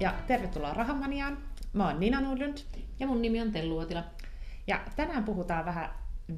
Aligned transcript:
ja 0.00 0.14
tervetuloa 0.26 0.74
Rahamaniaan. 0.74 1.38
Mä 1.72 1.86
oon 1.88 2.00
Nina 2.00 2.20
Nordlund. 2.20 2.58
Ja 3.00 3.06
mun 3.06 3.22
nimi 3.22 3.40
on 3.40 3.52
Tellu 3.52 3.76
Uotila. 3.76 4.04
Ja 4.66 4.80
tänään 4.96 5.24
puhutaan 5.24 5.64
vähän 5.64 5.90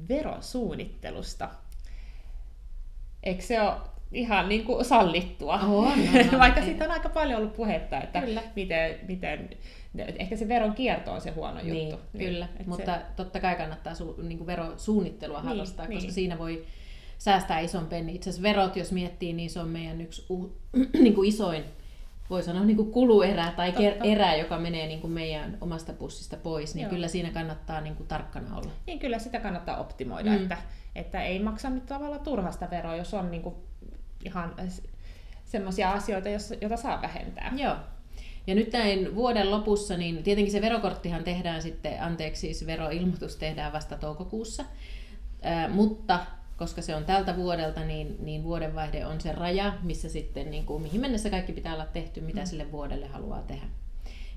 verosuunnittelusta. 0.09 1.49
Eikö 3.23 3.41
se 3.41 3.61
ole 3.61 3.73
ihan 4.11 4.49
niin 4.49 4.63
kuin 4.63 4.85
sallittua? 4.85 5.53
On, 5.53 5.69
on, 5.87 5.93
on. 6.33 6.39
Vaikka 6.39 6.61
siitä 6.61 6.85
on 6.85 6.91
aika 6.91 7.09
paljon 7.09 7.37
ollut 7.39 7.53
puhetta, 7.55 8.01
että 8.01 8.21
Kyllä. 8.21 8.43
miten, 8.55 8.95
miten, 9.07 9.49
ehkä 10.19 10.37
se 10.37 10.47
veron 10.47 10.73
kierto 10.73 11.11
on 11.11 11.21
se 11.21 11.31
huono 11.31 11.61
Niin, 11.63 11.89
juttu. 11.89 12.05
kyllä, 12.17 12.47
et 12.59 12.67
mutta 12.67 12.95
se, 12.95 13.01
totta 13.15 13.39
kai 13.39 13.55
kannattaa 13.55 13.93
su, 13.95 14.15
niin 14.23 14.37
kuin 14.37 14.47
verosuunnittelua 14.47 15.37
Niin, 15.39 15.47
harrastaa, 15.47 15.87
niin. 15.87 15.97
koska 15.97 16.11
siinä 16.11 16.37
voi 16.37 16.65
säästää 17.17 17.59
ison 17.59 17.87
penni. 17.87 18.15
Itse 18.15 18.29
asiassa 18.29 18.43
verot, 18.49 18.75
jos 18.75 18.91
miettii, 18.91 19.33
niin 19.33 19.49
se 19.49 19.59
on 19.59 19.69
meidän 19.69 20.01
yksi 20.01 20.25
uh, 20.29 20.51
niin 21.03 21.15
kuin 21.15 21.29
isoin, 21.29 21.63
voi 22.29 22.43
sanoa 22.43 22.63
niin 22.63 22.77
kuin 22.77 22.91
kuluerä 22.91 23.51
tai 23.55 23.71
ker- 23.71 23.91
Totta. 23.91 24.03
erä, 24.05 24.35
joka 24.35 24.57
menee 24.57 24.87
niin 24.87 25.01
kuin 25.01 25.13
meidän 25.13 25.57
omasta 25.61 25.93
pussista 25.93 26.37
pois, 26.37 26.75
niin 26.75 26.83
Joo. 26.83 26.89
kyllä 26.89 27.07
siinä 27.07 27.29
kannattaa 27.29 27.81
niin 27.81 27.95
kuin 27.95 28.07
tarkkana 28.07 28.57
olla. 28.57 28.71
niin 28.87 28.99
kyllä 28.99 29.19
sitä 29.19 29.39
kannattaa 29.39 29.77
optimoida, 29.77 30.29
Mm. 30.29 30.35
että, 30.35 30.57
että 30.95 31.23
ei 31.23 31.39
maksa 31.39 31.69
nyt 31.69 31.85
tavallaan 31.85 32.21
turhasta 32.23 32.69
veroa, 32.71 32.95
jos 32.95 33.13
on 33.13 33.31
niin 33.31 33.41
kuin 33.43 33.55
ihan 34.25 34.53
semmoisia 35.45 35.91
asioita, 35.91 36.29
joita 36.61 36.77
saa 36.77 37.01
vähentää. 37.01 37.53
Joo. 37.55 37.75
Ja 38.47 38.55
nyt 38.55 38.73
näin 38.73 39.15
vuoden 39.15 39.51
lopussa, 39.51 39.97
niin 39.97 40.23
tietenkin 40.23 40.51
se 40.51 40.61
verokorttihan 40.61 41.23
tehdään 41.23 41.61
sitten, 41.61 42.01
anteeksi 42.03 42.39
siis 42.41 42.65
veroilmoitus 42.65 43.35
tehdään 43.35 43.73
vasta 43.73 43.97
toukokuussa, 43.97 44.65
Ää, 45.41 45.67
mutta 45.69 46.19
koska 46.57 46.81
se 46.81 46.95
on 46.95 47.05
tältä 47.05 47.35
vuodelta, 47.35 47.83
niin, 47.83 48.15
niin 48.19 48.43
vuodenvaihde 48.43 49.05
on 49.05 49.21
se 49.21 49.31
raja, 49.31 49.73
missä 49.83 50.09
sitten, 50.09 50.51
niin 50.51 50.65
kuin, 50.65 50.81
mihin 50.81 51.01
mennessä 51.01 51.29
kaikki 51.29 51.53
pitää 51.53 51.73
olla 51.73 51.85
tehty, 51.85 52.21
mitä 52.21 52.45
sille 52.45 52.71
vuodelle 52.71 53.07
haluaa 53.07 53.41
tehdä. 53.41 53.65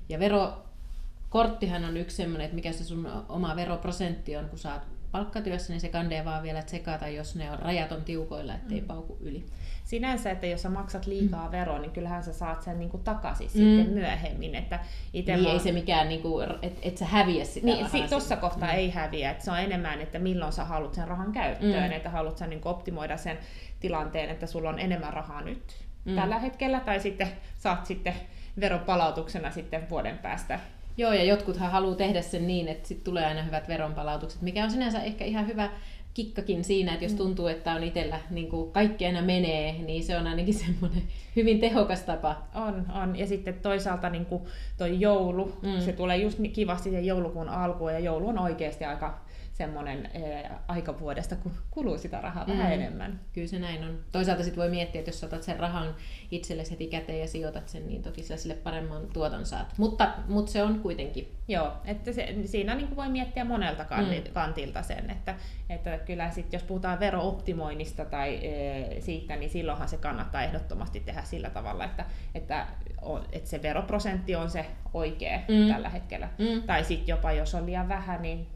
Ja 0.08 0.18
verokorttihan 0.18 1.84
on 1.84 1.96
yksi 1.96 2.16
semmoinen, 2.16 2.44
että 2.44 2.54
mikä 2.54 2.72
se 2.72 2.84
sun 2.84 3.08
oma 3.28 3.56
veroprosentti 3.56 4.36
on, 4.36 4.48
kun 4.48 4.58
saat 4.58 4.86
palkkatyössä, 5.12 5.72
niin 5.72 5.80
se 5.80 5.88
kandee 5.88 6.24
vaan 6.24 6.42
vielä 6.42 6.62
tsekata, 6.62 7.08
jos 7.08 7.36
ne 7.36 7.50
on 7.50 7.58
rajat 7.58 7.92
on 7.92 8.04
tiukoilla, 8.04 8.54
ettei 8.54 8.80
pauku 8.80 9.18
yli. 9.20 9.46
Sinänsä, 9.84 10.30
että 10.30 10.46
jos 10.46 10.62
sä 10.62 10.68
maksat 10.70 11.06
liikaa 11.06 11.44
mm. 11.46 11.52
veroa, 11.52 11.78
niin 11.78 11.90
kyllähän 11.90 12.24
sä 12.24 12.32
saat 12.32 12.62
sen 12.62 12.78
niin 12.78 12.90
kuin 12.90 13.02
takaisin 13.04 13.46
Mm. 13.46 13.50
sitten 13.52 13.88
myöhemmin. 13.94 14.54
Että 14.54 14.80
ite 15.12 15.34
Niin 15.36 15.44
mä- 15.44 15.52
ei 15.52 15.58
se 15.58 15.72
mikään, 15.72 16.08
niin 16.08 16.22
kuin, 16.22 16.48
et, 16.62 16.78
et 16.82 16.98
sä 16.98 17.04
häviä 17.04 17.44
sitä 17.44 17.66
Niin, 17.66 17.76
rahaa 17.76 17.90
si- 17.90 18.08
tuossa 18.08 18.28
siinä. 18.28 18.40
kohtaa 18.40 18.68
Mm. 18.68 18.74
ei 18.74 18.90
häviä. 18.90 19.30
Että 19.30 19.44
se 19.44 19.50
on 19.50 19.58
enemmän, 19.60 20.00
että 20.00 20.18
milloin 20.18 20.52
sä 20.52 20.64
haluat 20.64 20.94
sen 20.94 21.08
rahan 21.08 21.32
käyttöön. 21.32 21.90
Mm. 21.90 21.96
Että 21.96 22.10
haluat 22.10 22.38
sä 22.38 22.46
niin 22.46 22.60
optimoida 22.64 23.16
sen 23.16 23.38
tilanteen, 23.80 24.30
että 24.30 24.46
sulla 24.46 24.68
on 24.68 24.78
enemmän 24.78 25.12
rahaa 25.12 25.40
nyt 25.42 25.62
Mm. 26.04 26.14
tällä 26.14 26.38
hetkellä. 26.38 26.80
Tai 26.80 27.00
sitten 27.00 27.28
saat 27.58 27.86
sitten 27.86 28.14
veropalautuksena 28.60 29.50
sitten 29.50 29.90
vuoden 29.90 30.18
päästä. 30.18 30.60
Joo, 30.96 31.12
ja 31.12 31.24
jotkuthan 31.24 31.70
haluaa 31.70 31.94
tehdä 31.96 32.22
sen 32.22 32.46
niin, 32.46 32.68
että 32.68 32.88
sit 32.88 33.04
tulee 33.04 33.26
aina 33.26 33.42
hyvät 33.42 33.68
veronpalautukset, 33.68 34.42
mikä 34.42 34.64
on 34.64 34.70
sinänsä 34.70 35.02
ehkä 35.02 35.24
ihan 35.24 35.46
hyvä 35.46 35.68
kikkakin 36.14 36.64
siinä, 36.64 36.90
Mm. 36.90 36.94
että 36.94 37.04
jos 37.04 37.14
tuntuu, 37.14 37.46
että 37.46 37.72
on 37.74 37.82
itsellä 37.82 38.20
niin 38.30 38.48
kuin 38.48 38.72
kaikki 38.72 39.06
aina 39.06 39.22
menee, 39.22 39.72
niin 39.72 40.04
se 40.04 40.16
on 40.16 40.26
ainakin 40.26 40.54
semmoinen 40.64 41.02
hyvin 41.36 41.60
tehokas 41.60 42.02
tapa. 42.02 42.36
On, 42.54 42.86
on. 43.02 43.16
Ja 43.18 43.26
sitten 43.26 43.54
toisaalta 43.54 44.10
niin 44.10 44.26
kuin 44.26 44.42
toi 44.78 45.00
joulu, 45.00 45.52
Mm. 45.62 45.68
mm. 45.70 45.80
se 45.80 45.92
tulee 45.92 46.16
just 46.16 46.38
niin 46.38 46.52
kivasti 46.52 46.90
sen 46.90 47.06
joulukuun 47.06 47.48
alkuun. 47.48 47.92
Ja 47.92 47.98
joulu 47.98 48.28
on 48.28 48.38
oikeasti 48.38 48.84
aika 48.84 49.20
semmoinen 49.60 50.08
eh, 50.14 50.50
aika 50.68 51.00
vuodesta, 51.00 51.36
kun 51.36 51.52
kuluu 51.70 51.98
sitä 51.98 52.20
rahaa 52.20 52.44
mm. 52.44 52.52
vähän 52.52 52.66
Mm. 52.66 52.72
enemmän. 52.72 53.20
Kyllä 53.32 53.46
se 53.48 53.58
näin 53.58 53.84
on. 53.84 53.98
Toisaalta 54.12 54.42
sitten 54.42 54.62
voi 54.62 54.70
miettiä, 54.70 54.98
että 54.98 55.08
jos 55.08 55.20
sä 55.20 55.26
otat 55.26 55.42
sen 55.42 55.60
rahan 55.60 55.94
itsellesi 56.30 56.70
heti 56.70 56.86
käteen 56.86 57.20
ja 57.20 57.28
sijoitat 57.28 57.68
sen, 57.68 57.88
niin 57.88 58.02
toki 58.02 58.22
sillä 58.22 58.36
sille 58.36 58.54
paremman 58.54 59.06
tuoton 59.12 59.46
saat. 59.46 59.74
Mutta, 59.76 60.08
mutta 60.28 60.52
se 60.52 60.62
on 60.62 60.80
kuitenkin. 60.80 61.32
Joo, 61.48 61.72
että 61.84 62.12
se, 62.12 62.34
siinä 62.44 62.74
niin 62.74 62.96
voi 62.96 63.08
miettiä 63.08 63.44
monelta 63.44 63.82
Mm. 63.90 64.32
kantilta 64.32 64.82
sen, 64.82 65.10
että, 65.10 65.34
että 65.70 65.98
kyllä 65.98 66.30
sit, 66.30 66.52
jos 66.52 66.62
puhutaan 66.62 67.00
verooptimoinnista 67.00 68.04
tai 68.04 68.46
e, 68.46 69.00
siitä, 69.00 69.36
niin 69.36 69.50
silloinhan 69.50 69.88
se 69.88 69.96
kannattaa 69.96 70.42
ehdottomasti 70.42 71.00
tehdä 71.00 71.22
sillä 71.22 71.50
tavalla, 71.50 71.84
että, 71.84 72.04
että, 72.34 72.66
on, 73.02 73.24
että 73.32 73.50
se 73.50 73.62
veroprosentti 73.62 74.36
on 74.36 74.50
se 74.50 74.66
oikea 74.94 75.38
Mm. 75.48 75.54
mm. 75.54 75.68
tällä 75.72 75.88
hetkellä. 75.88 76.28
Mm. 76.38 76.62
Tai 76.62 76.84
sitten 76.84 77.08
jopa 77.08 77.32
jos 77.32 77.54
on 77.54 77.66
liian 77.66 77.88
vähän, 77.88 78.22
niin 78.22 78.46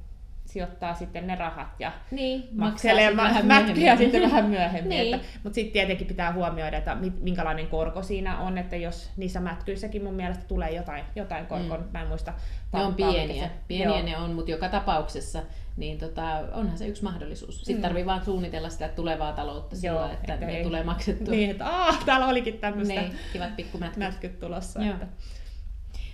sijoittaa 0.44 0.94
sitten 0.94 1.26
ne 1.26 1.34
rahat 1.34 1.68
ja 1.80 1.92
Niin, 2.10 2.48
makselee 2.52 3.14
myöhemmin. 3.14 3.98
sitten 3.98 4.22
vähän 4.22 4.44
myöhemmin. 4.44 4.88
Niin. 4.88 5.14
että, 5.14 5.26
mutta 5.42 5.54
sitten 5.54 5.72
tietenkin 5.72 6.06
pitää 6.06 6.32
huomioida, 6.32 6.76
että 6.76 6.94
mi- 6.94 7.12
minkälainen 7.20 7.66
korko 7.66 8.02
siinä 8.02 8.38
on, 8.38 8.58
että 8.58 8.76
jos 8.76 9.10
niissä 9.16 9.40
mätkyissäkin 9.40 10.04
mun 10.04 10.14
mielestä 10.14 10.44
tulee 10.44 10.70
jotain, 10.70 11.04
jotain 11.16 11.46
korkoa, 11.46 11.78
Mm. 11.78 11.84
mä 11.92 12.02
en 12.02 12.08
muista 12.08 12.32
Ne 12.72 12.80
on 12.84 12.94
pieniä, 12.94 13.44
se- 13.44 13.50
pieniä 13.68 13.86
Joo. 13.98 14.02
ne 14.02 14.16
on, 14.18 14.32
mutta 14.32 14.50
joka 14.50 14.68
tapauksessa 14.68 15.42
niin 15.76 15.98
tota, 15.98 16.38
onhan 16.52 16.78
se 16.78 16.86
yksi 16.86 17.02
mahdollisuus. 17.04 17.56
Sitten 17.56 17.76
Mm. 17.76 17.82
tarvii 17.82 18.06
vaan 18.06 18.24
suunnitella 18.24 18.68
sitä 18.68 18.88
tulevaa 18.88 19.32
taloutta 19.32 19.76
sillä, 19.76 19.92
Joo, 20.00 20.10
että, 20.12 20.34
että 20.34 20.46
ne 20.46 20.56
ei- 20.56 20.64
tulee 20.64 20.82
maksettua. 20.82 21.34
Niin, 21.34 21.50
että 21.50 21.66
aah, 21.66 22.04
täällä 22.04 22.26
olikin 22.26 22.58
tämmöistä 22.58 22.94
Niin, 23.00 23.12
kivat 23.32 23.56
pikkumätköt. 23.56 23.98
mätkyt 23.98 24.40
tulossa. 24.40 24.82
Joo. 24.82 24.94
Että. 24.94 25.06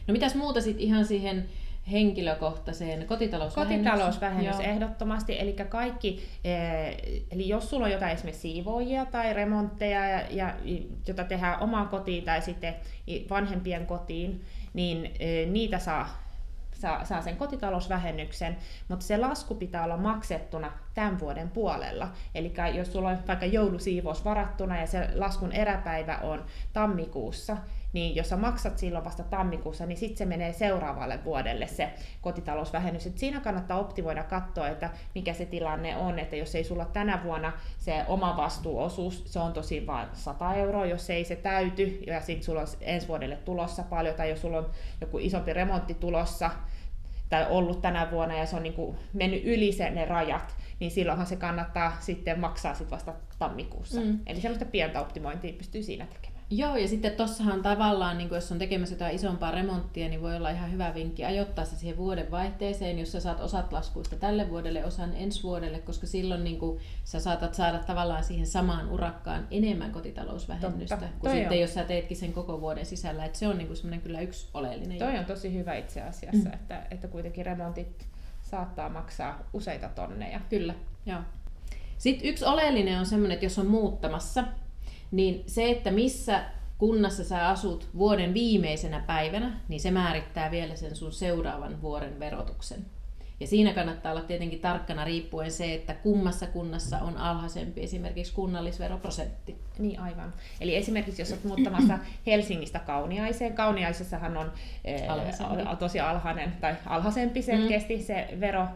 No 0.06 0.12
mitäs 0.12 0.34
muuta 0.34 0.60
sitten 0.60 0.82
ihan 0.84 1.04
siihen 1.04 1.44
henkilökohtaiseen 1.92 3.06
kotitalousvähennykseen? 3.06 3.84
Kotitalousvähennys 3.84 4.58
Joo. 4.58 4.74
ehdottomasti, 4.74 5.40
eli 5.40 5.52
kaikki, 5.52 6.28
eh, 6.44 6.96
eli 7.30 7.48
jos 7.48 7.70
sulla 7.70 7.86
on 7.86 7.92
jotain 7.92 8.12
esimerkiksi 8.12 8.42
siivoojia 8.42 9.04
tai 9.04 9.32
remontteja, 9.32 10.08
ja, 10.08 10.22
ja, 10.30 10.54
jota 11.06 11.24
tehdään 11.24 11.62
omaan 11.62 11.88
kotiin 11.88 12.24
tai 12.24 12.42
sitten 12.42 12.74
vanhempien 13.30 13.86
kotiin, 13.86 14.44
niin 14.74 15.10
eh, 15.18 15.48
niitä 15.48 15.78
saa, 15.78 16.08
saa, 16.72 17.04
saa 17.04 17.22
sen 17.22 17.36
kotitalousvähennyksen, 17.36 18.56
mutta 18.88 19.06
se 19.06 19.16
lasku 19.16 19.54
pitää 19.54 19.84
olla 19.84 19.96
maksettuna 19.96 20.72
tämän 20.94 21.20
vuoden 21.20 21.50
puolella. 21.50 22.08
Eli 22.34 22.52
jos 22.74 22.92
sulla 22.92 23.08
on 23.08 23.18
vaikka 23.28 23.46
joulusiivous 23.46 24.24
varattuna 24.24 24.80
ja 24.80 24.86
se 24.86 25.08
laskun 25.14 25.52
eräpäivä 25.52 26.18
on 26.22 26.44
tammikuussa, 26.72 27.56
niin 27.92 28.16
jos 28.16 28.28
sä 28.28 28.36
maksat 28.36 28.78
silloin 28.78 29.04
vasta 29.04 29.22
tammikuussa, 29.22 29.86
niin 29.86 29.98
sitten 29.98 30.16
se 30.16 30.26
menee 30.26 30.52
seuraavalle 30.52 31.24
vuodelle 31.24 31.66
se 31.66 31.90
kotitalousvähennys. 32.20 33.06
Et 33.06 33.18
siinä 33.18 33.40
kannattaa 33.40 33.78
optimoida 33.78 34.22
katsoa, 34.22 34.68
että 34.68 34.90
mikä 35.14 35.34
se 35.34 35.46
tilanne 35.46 35.96
on, 35.96 36.18
että 36.18 36.36
jos 36.36 36.54
ei 36.54 36.64
sulla 36.64 36.84
tänä 36.84 37.20
vuonna 37.24 37.52
se 37.78 38.04
oma 38.08 38.36
vastuuosuus, 38.36 39.22
se 39.26 39.38
on 39.38 39.52
tosi 39.52 39.86
vain 39.86 40.08
100 40.12 40.54
euroa, 40.54 40.86
jos 40.86 41.10
ei 41.10 41.24
se 41.24 41.36
täyty, 41.36 42.02
ja 42.06 42.20
sitten 42.20 42.44
sulla 42.44 42.60
on 42.60 42.66
ensi 42.80 43.08
vuodelle 43.08 43.36
tulossa 43.36 43.82
paljon, 43.82 44.14
tai 44.14 44.30
jos 44.30 44.40
sulla 44.40 44.58
on 44.58 44.70
joku 45.00 45.18
isompi 45.18 45.52
remontti 45.52 45.94
tulossa, 45.94 46.50
tai 47.28 47.46
ollut 47.48 47.82
tänä 47.82 48.10
vuonna, 48.10 48.38
ja 48.38 48.46
se 48.46 48.56
on 48.56 48.62
niin 48.62 48.72
kuin 48.72 48.96
mennyt 49.12 49.42
yli 49.44 49.72
se, 49.72 49.90
ne 49.90 50.04
rajat, 50.04 50.56
niin 50.80 50.90
silloinhan 50.90 51.26
se 51.26 51.36
kannattaa 51.36 51.96
sitten 52.00 52.40
maksaa 52.40 52.74
sit 52.74 52.90
vasta 52.90 53.14
tammikuussa. 53.38 54.00
Mm. 54.00 54.18
Eli 54.26 54.40
semmoista 54.40 54.64
pientä 54.64 55.00
optimointia 55.00 55.52
pystyy 55.52 55.82
siinä 55.82 56.06
tekemään. 56.06 56.29
Joo, 56.53 56.77
ja 56.77 56.88
sitten 56.88 57.12
tossahan 57.12 57.62
tavallaan, 57.62 58.19
niin 58.19 58.31
jos 58.33 58.53
on 58.53 58.59
tekemässä 58.59 58.94
jotain 58.94 59.15
isompaa 59.15 59.50
remonttia, 59.50 60.09
niin 60.09 60.22
voi 60.22 60.37
olla 60.37 60.50
ihan 60.50 60.72
hyvä 60.72 60.94
vinkki 60.94 61.25
ajoittaa 61.25 61.65
se 61.65 61.77
siihen 61.77 61.97
vuoden 61.97 62.31
vaihteeseen, 62.31 62.99
jos 62.99 63.12
sä 63.12 63.21
saat 63.21 63.41
osat 63.41 63.72
laskuista 63.72 64.16
tälle 64.16 64.50
vuodelle, 64.50 64.84
osan 64.84 65.15
ensi 65.16 65.43
vuodelle, 65.43 65.78
koska 65.78 66.06
silloin 66.06 66.44
niin 66.44 66.59
kuin, 66.59 66.81
sä 67.05 67.21
saatat 67.21 67.55
saada 67.55 67.78
tavallaan 67.78 68.25
siihen 68.25 68.47
samaan 68.47 68.88
urakkaan 68.88 69.47
enemmän 69.50 69.93
kotitalousvähennystä, 69.93 70.97
Totta. 70.97 71.12
kuin 71.19 71.31
Toi 71.31 71.38
sitten 71.41 71.56
on. 71.56 71.61
jos 71.61 71.75
sä 71.75 71.84
teetkin 71.84 72.16
sen 72.16 72.33
koko 72.33 72.61
vuoden 72.61 72.87
sisällä. 72.87 73.25
Et 73.25 73.34
se 73.34 73.49
on 73.49 73.59
niin 73.59 73.77
semmoinen 73.77 74.00
kyllä 74.00 74.21
yksi 74.21 74.49
oleellinen 74.55 74.99
Toi 74.99 75.06
juttu. 75.06 75.21
on 75.21 75.27
tosi 75.27 75.55
hyvä 75.55 75.75
itse 75.75 76.03
asiassa, 76.03 76.49
mm. 76.49 76.55
että, 76.55 76.87
että 76.91 77.09
kuitenkin 77.09 77.47
remontit 77.47 78.06
saattaa 78.43 78.88
maksaa 78.88 79.44
useita 79.53 79.88
tonneja. 79.88 80.41
Kyllä, 80.49 80.75
joo. 81.06 81.20
Sitten 81.99 82.29
yksi 82.29 82.44
oleellinen 82.44 82.99
on 82.99 83.06
semmoinen, 83.06 83.35
että 83.35 83.46
jos 83.46 83.58
on 83.58 83.67
muuttamassa, 83.67 84.44
niin 85.10 85.44
se, 85.46 85.70
että 85.70 85.90
missä 85.90 86.44
kunnassa 86.78 87.24
sä 87.24 87.48
asut 87.48 87.88
vuoden 87.98 88.34
viimeisenä 88.34 89.00
päivänä, 89.06 89.60
niin 89.68 89.80
se 89.80 89.90
määrittää 89.90 90.50
vielä 90.50 90.76
sen 90.76 90.96
sun 90.96 91.12
seuraavan 91.12 91.82
vuoden 91.82 92.20
verotuksen. 92.20 92.86
Ja 93.40 93.46
siinä 93.46 93.72
kannattaa 93.72 94.12
olla 94.12 94.22
tietenkin 94.22 94.60
tarkkana 94.60 95.04
riippuen 95.04 95.50
se, 95.50 95.74
että 95.74 95.94
kummassa 95.94 96.46
kunnassa 96.46 96.98
on 96.98 97.16
alhaisempi 97.16 97.82
esimerkiksi 97.82 98.32
kunnallisveroprosentti. 98.32 99.56
Niin 99.78 100.00
aivan. 100.00 100.34
Eli 100.60 100.76
esimerkiksi 100.76 101.22
jos 101.22 101.32
olet 101.32 101.44
muuttamassa 101.44 101.98
Helsingistä 102.26 102.78
Kauniaiseen, 102.78 103.54
Kauniaisessahan 103.54 104.36
on 104.36 104.52
eh, 104.84 105.10
Alhaisempi. 105.10 105.76
tosi 105.78 106.00
alhainen 106.00 106.52
tai 106.60 106.74
alhaisempi 106.86 107.42
selkeästi 107.42 107.96
mm. 107.96 108.02
se 108.02 108.28
vero 108.40 108.66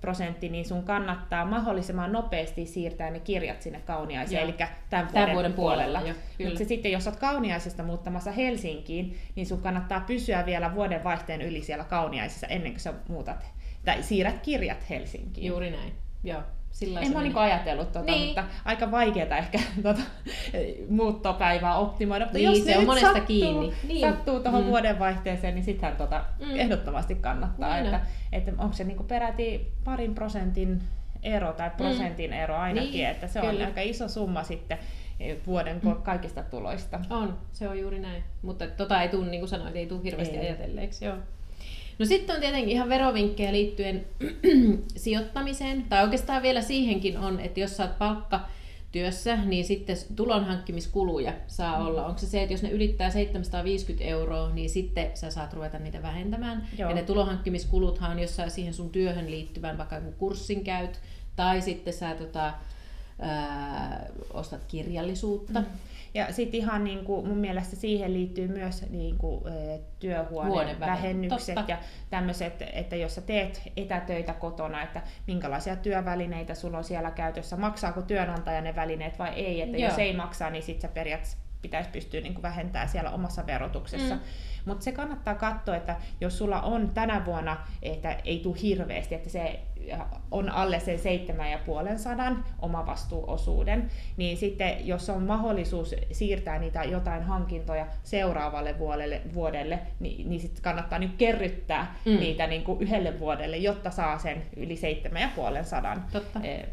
prosentti, 0.00 0.48
niin 0.48 0.64
sun 0.64 0.82
kannattaa 0.82 1.44
mahdollisimman 1.44 2.12
nopeasti 2.12 2.66
siirtää 2.66 3.10
ne 3.10 3.20
kirjat 3.20 3.62
sinne 3.62 3.80
Kauniaiseen, 3.80 4.42
eli 4.42 4.52
tämän 4.52 4.68
vuoden, 4.90 5.12
Tämän 5.12 5.32
vuoden 5.32 5.52
puolella, 5.52 6.00
jo, 6.00 6.14
kyllä. 6.38 6.50
Mutta 6.50 6.64
sitten 6.64 6.92
jos 6.92 7.06
olet 7.06 7.18
Kauniaisesta 7.18 7.82
muuttamassa 7.82 8.30
Helsinkiin, 8.32 9.16
niin 9.34 9.46
sun 9.46 9.62
kannattaa 9.62 10.00
pysyä 10.00 10.46
vielä 10.46 10.74
vuoden 10.74 11.04
vaihteen 11.04 11.42
yli 11.42 11.62
siellä 11.62 11.84
Kauniaisessa 11.84 12.46
ennen 12.46 12.72
kuin 12.72 12.80
sä 12.80 12.94
muutat 13.08 13.46
tai 13.84 14.02
siirrät 14.02 14.38
kirjat 14.38 14.90
Helsinkiin. 14.90 15.46
Juuri 15.46 15.70
näin. 15.70 15.92
Joo. 16.24 16.42
Sillä 16.70 17.00
en 17.00 17.12
mä 17.12 17.22
niinku 17.22 17.38
ajatellut 17.38 17.92
tota, 17.92 18.04
niin. 18.12 18.26
mutta 18.26 18.44
aika 18.64 18.90
vaikeaa 18.90 19.36
ehkä 19.36 19.58
tota, 19.82 20.00
muuttopäivää 20.88 21.76
optimoida. 21.76 22.24
Mutta 22.24 22.38
niin, 22.38 22.50
jos 22.50 22.64
se 22.64 22.78
on 22.78 22.86
monesta 22.86 23.06
sattuu, 23.06 23.26
kiinni. 23.26 23.72
Niin. 23.88 24.00
sattuu 24.00 24.40
tuohon 24.40 24.62
mm. 24.62 24.68
vuodenvaihteeseen, 24.68 25.54
niin 25.54 25.64
sittenhän 25.64 25.96
tota 25.96 26.24
mm. 26.38 26.60
ehdottomasti 26.60 27.14
kannattaa. 27.14 27.74
Niin 27.74 27.84
että, 27.84 28.00
että 28.32 28.52
onko 28.58 28.72
se 28.72 28.84
niinku 28.84 29.04
peräti 29.04 29.72
parin 29.84 30.14
prosentin 30.14 30.82
ero 31.22 31.52
tai 31.52 31.68
mm. 31.68 31.76
prosentin 31.76 32.30
mm. 32.30 32.36
ero 32.36 32.56
ainakin, 32.56 32.92
niin, 32.92 33.06
että 33.06 33.26
se 33.26 33.40
kyllä. 33.40 33.52
on 33.52 33.66
aika 33.66 33.80
iso 33.80 34.08
summa 34.08 34.42
sitten 34.42 34.78
vuoden 35.46 35.80
mm. 35.82 36.02
kaikista 36.02 36.42
tuloista. 36.42 37.00
On, 37.10 37.38
se 37.52 37.68
on 37.68 37.78
juuri 37.78 37.98
näin. 37.98 38.24
Mutta 38.42 38.66
tota 38.66 39.02
ei 39.02 39.08
tule, 39.08 39.26
niin 39.26 39.40
kuin 39.40 39.48
sanoit, 39.48 39.76
ei 39.76 39.86
tule 39.86 40.02
hirveästi 40.04 40.36
ei. 40.36 40.46
ajatelleeksi. 40.46 41.04
Joo. 41.04 41.16
No 41.98 42.06
sitten 42.06 42.34
on 42.34 42.40
tietenkin 42.40 42.70
ihan 42.70 42.88
verovinkkejä 42.88 43.52
liittyen 43.52 44.06
sijoittamiseen, 44.96 45.84
tai 45.88 46.04
oikeastaan 46.04 46.42
vielä 46.42 46.62
siihenkin 46.62 47.18
on, 47.18 47.40
että 47.40 47.60
jos 47.60 47.76
saat 47.76 47.98
palkka 47.98 48.40
työssä, 48.92 49.36
niin 49.36 49.64
sitten 49.64 49.96
tulonhankkimiskuluja 50.16 51.32
saa 51.46 51.78
mm. 51.78 51.86
olla. 51.86 52.06
Onko 52.06 52.18
se 52.18 52.26
se, 52.26 52.42
että 52.42 52.54
jos 52.54 52.62
ne 52.62 52.70
ylittää 52.70 53.10
750 53.10 54.04
euroa, 54.04 54.50
niin 54.50 54.70
sitten 54.70 55.10
sä 55.14 55.30
saat 55.30 55.52
ruveta 55.52 55.78
niitä 55.78 56.02
vähentämään. 56.02 56.68
Joo. 56.78 56.90
Ja 56.90 56.96
ne 56.96 57.02
tulonhankkimiskuluthan 57.02 58.10
on 58.10 58.18
jossain 58.18 58.50
siihen 58.50 58.74
sun 58.74 58.90
työhön 58.90 59.30
liittyvän, 59.30 59.78
vaikka 59.78 59.96
joku 59.96 60.12
kurssin 60.12 60.64
käyt, 60.64 61.00
tai 61.36 61.60
sitten 61.60 61.92
sä 61.92 62.14
tota, 62.14 62.52
ää, 63.18 64.06
ostat 64.34 64.64
kirjallisuutta. 64.68 65.60
Mm. 65.60 65.66
Ja 66.14 66.32
sitten 66.32 66.60
ihan 66.60 66.84
niin 66.84 67.04
kuin, 67.04 67.28
mun 67.28 67.38
mielestä 67.38 67.76
siihen 67.76 68.12
liittyy 68.12 68.48
myös 68.48 68.90
niin 68.90 69.18
kuin, 69.18 69.44
työhuonevähennykset 69.98 71.68
ja 71.68 71.78
tämmöiset, 72.10 72.62
että 72.72 72.96
jos 72.96 73.14
sä 73.14 73.20
teet 73.20 73.62
etätöitä 73.76 74.32
kotona, 74.32 74.82
että 74.82 75.02
minkälaisia 75.26 75.76
työvälineitä 75.76 76.54
sulla 76.54 76.78
on 76.78 76.84
siellä 76.84 77.10
käytössä, 77.10 77.56
maksaako 77.56 78.02
työnantaja 78.02 78.60
ne 78.60 78.76
välineet 78.76 79.18
vai 79.18 79.30
ei, 79.34 79.62
että 79.62 79.76
Joo. 79.76 79.88
jos 79.88 79.98
ei 79.98 80.16
maksaa, 80.16 80.50
niin 80.50 80.62
sitten 80.62 80.90
sä 80.90 80.94
periaatteessa 80.94 81.49
pitäisi 81.62 81.90
pystyä 81.90 82.20
niin 82.20 82.34
kuin 82.34 82.42
vähentämään 82.42 82.88
siellä 82.88 83.10
omassa 83.10 83.46
verotuksessa. 83.46 84.14
Mm. 84.14 84.20
Mutta 84.64 84.84
se 84.84 84.92
kannattaa 84.92 85.34
katsoa, 85.34 85.76
että 85.76 85.96
jos 86.20 86.38
sulla 86.38 86.60
on 86.60 86.90
tänä 86.94 87.24
vuonna, 87.24 87.56
että 87.82 88.16
ei 88.24 88.38
tule 88.38 88.56
hirveästi, 88.62 89.14
että 89.14 89.28
se 89.28 89.60
on 90.30 90.48
alle 90.48 90.80
sen 90.80 90.98
7,5 90.98 92.42
omavastuuosuuden, 92.58 93.90
niin 94.16 94.36
sitten 94.36 94.86
jos 94.86 95.10
on 95.10 95.22
mahdollisuus 95.22 95.94
siirtää 96.12 96.58
niitä 96.58 96.84
jotain 96.84 97.22
hankintoja 97.22 97.86
seuraavalle 98.02 98.78
vuodelle, 98.78 99.20
vuodelle 99.34 99.78
niin, 100.00 100.28
niin 100.28 100.40
sitten 100.40 100.62
kannattaa 100.62 100.98
nyt 100.98 101.16
kerryttää 101.18 101.94
mm. 102.04 102.16
niitä 102.16 102.46
niin 102.46 102.64
kuin 102.64 102.80
yhdelle 102.80 103.20
vuodelle, 103.20 103.56
jotta 103.56 103.90
saa 103.90 104.18
sen 104.18 104.42
yli 104.56 104.74
7,5 104.74 106.00
Totta. 106.12 106.40
Eh, 106.42 106.66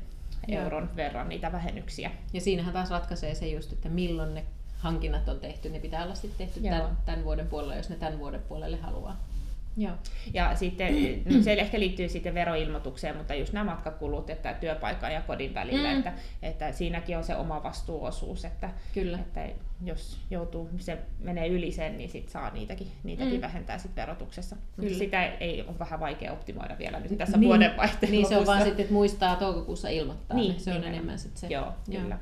euron 0.47 0.83
Joo. 0.83 0.95
verran 0.95 1.29
niitä 1.29 1.51
vähennyksiä. 1.51 2.11
Ja 2.33 2.41
siinähän 2.41 2.73
taas 2.73 2.89
ratkaisee 2.89 3.35
se 3.35 3.47
just, 3.47 3.73
että 3.73 3.89
milloin 3.89 4.33
ne 4.33 4.45
hankinnat 4.77 5.29
on 5.29 5.39
tehty, 5.39 5.69
ne 5.69 5.79
pitää 5.79 6.03
olla 6.03 6.15
sitten 6.15 6.47
tehty 6.47 6.61
tämän, 6.61 6.97
tämän 7.05 7.23
vuoden 7.23 7.47
puolella, 7.47 7.75
jos 7.75 7.89
ne 7.89 7.95
tämän 7.95 8.19
vuoden 8.19 8.41
puolelle 8.41 8.77
haluaa. 8.77 9.27
Joo. 9.77 9.93
Ja 10.33 10.55
sitten, 10.55 10.93
no 11.25 11.41
se 11.43 11.53
ehkä 11.53 11.79
liittyy 11.79 12.09
sitten 12.09 12.33
veroilmoitukseen, 12.33 13.17
mutta 13.17 13.33
just 13.33 13.53
nämä 13.53 13.71
matkakulut, 13.71 14.29
että 14.29 14.53
työpaikan 14.53 15.13
ja 15.13 15.21
kodin 15.21 15.53
välillä, 15.53 15.91
mm. 15.91 15.97
että, 15.97 16.13
että 16.41 16.71
siinäkin 16.71 17.17
on 17.17 17.23
se 17.23 17.35
oma 17.35 17.63
vastuuosuus, 17.63 18.45
että, 18.45 18.69
Kyllä. 18.93 19.19
että 19.19 19.49
jos 19.83 20.19
joutuu, 20.31 20.69
se 20.77 20.97
menee 21.19 21.47
yli 21.47 21.71
sen, 21.71 21.97
niin 21.97 22.09
sit 22.09 22.29
saa 22.29 22.49
niitäkin, 22.49 22.87
niitäkin 23.03 23.35
mm. 23.35 23.41
vähentää 23.41 23.77
sit 23.77 23.95
verotuksessa. 23.95 24.55
Kyllä. 24.55 24.89
Mutta 24.89 24.99
sitä 24.99 25.25
ei 25.25 25.61
ole 25.61 25.79
vähän 25.79 25.99
vaikea 25.99 26.33
optimoida 26.33 26.77
vielä 26.77 26.99
nyt 26.99 27.17
tässä 27.17 27.37
niin, 27.37 27.47
vuodenvaihteen 27.47 28.11
Niin 28.11 28.23
lopussa. 28.23 28.35
se 28.35 28.39
on 28.39 28.45
vaan 28.45 28.63
sitten, 28.63 28.81
että 28.81 28.93
muistaa 28.93 29.35
toukokuussa 29.35 29.89
ilmoittaa, 29.89 30.37
niin, 30.37 30.51
niin 30.51 30.61
se 30.61 30.73
on 30.73 30.81
niin 30.81 30.93
enemmän 30.93 31.19
sitten 31.19 31.39
se. 31.39 31.47
Joo, 31.47 31.73
kyllä. 31.91 32.19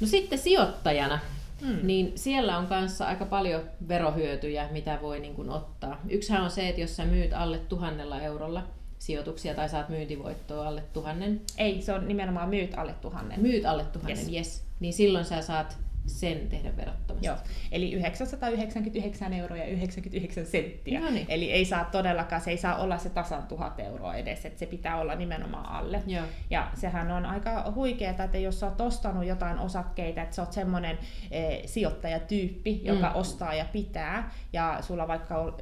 No 0.00 0.06
sitten 0.06 0.38
sijoittajana, 0.38 1.18
Mm. 1.64 1.78
Niin 1.82 2.12
siellä 2.14 2.58
on 2.58 2.66
kanssa 2.66 3.06
aika 3.06 3.24
paljon 3.24 3.62
verohyötyjä, 3.88 4.68
mitä 4.70 4.98
voi 5.02 5.20
niin 5.20 5.34
kuin 5.34 5.50
ottaa. 5.50 6.00
Yksihän 6.08 6.42
on 6.42 6.50
se, 6.50 6.68
että 6.68 6.80
jos 6.80 6.96
sä 6.96 7.04
myyt 7.04 7.32
alle 7.32 7.58
tuhannella 7.58 8.20
eurolla 8.20 8.62
sijoituksia 8.98 9.54
tai 9.54 9.68
saat 9.68 9.88
myyntivoittoa 9.88 10.68
alle 10.68 10.82
tuhannen. 10.92 11.40
Ei, 11.58 11.82
se 11.82 11.92
on 11.92 12.08
nimenomaan 12.08 12.48
myyt 12.48 12.78
alle 12.78 12.94
tuhannen. 13.00 13.40
Myyt 13.40 13.66
alle 13.66 13.84
tuhannen, 13.84 14.18
yes. 14.18 14.32
yes. 14.32 14.64
Niin 14.80 14.92
silloin 14.92 15.24
sä 15.24 15.42
saat 15.42 15.78
sen 16.06 16.48
tehdä 16.48 16.76
verottomasti. 16.76 17.26
Joo, 17.26 17.36
eli 17.72 17.92
999 17.92 19.32
euroa 19.32 19.58
ja 19.58 19.64
99 19.64 20.46
senttiä. 20.46 21.00
No 21.00 21.10
niin. 21.10 21.26
Eli 21.28 21.52
ei 21.52 21.64
saa 21.64 21.84
todellakaan, 21.84 22.40
se 22.40 22.50
ei 22.50 22.56
saa 22.56 22.76
olla 22.76 22.98
se 22.98 23.10
tasan 23.10 23.42
tuhat 23.42 23.80
euroa 23.80 24.14
edes, 24.14 24.44
että 24.44 24.58
se 24.58 24.66
pitää 24.66 25.00
olla 25.00 25.14
nimenomaan 25.14 25.66
alle. 25.66 26.02
Joo. 26.06 26.24
Ja 26.50 26.70
sehän 26.74 27.10
on 27.10 27.26
aika 27.26 27.72
huikeaa, 27.74 28.24
että 28.24 28.38
jos 28.38 28.60
sä 28.60 28.66
oot 28.66 28.80
ostanut 28.80 29.24
jotain 29.24 29.58
osakkeita, 29.58 30.22
että 30.22 30.36
sä 30.36 30.42
oot 30.42 30.52
semmoinen 30.52 30.98
e, 31.30 31.66
sijoittajatyyppi, 31.66 32.80
joka 32.84 33.08
mm. 33.08 33.16
ostaa 33.16 33.54
ja 33.54 33.64
pitää, 33.72 34.30
ja 34.52 34.78
sulla 34.80 35.08
vaikka 35.08 35.38
on, 35.38 35.56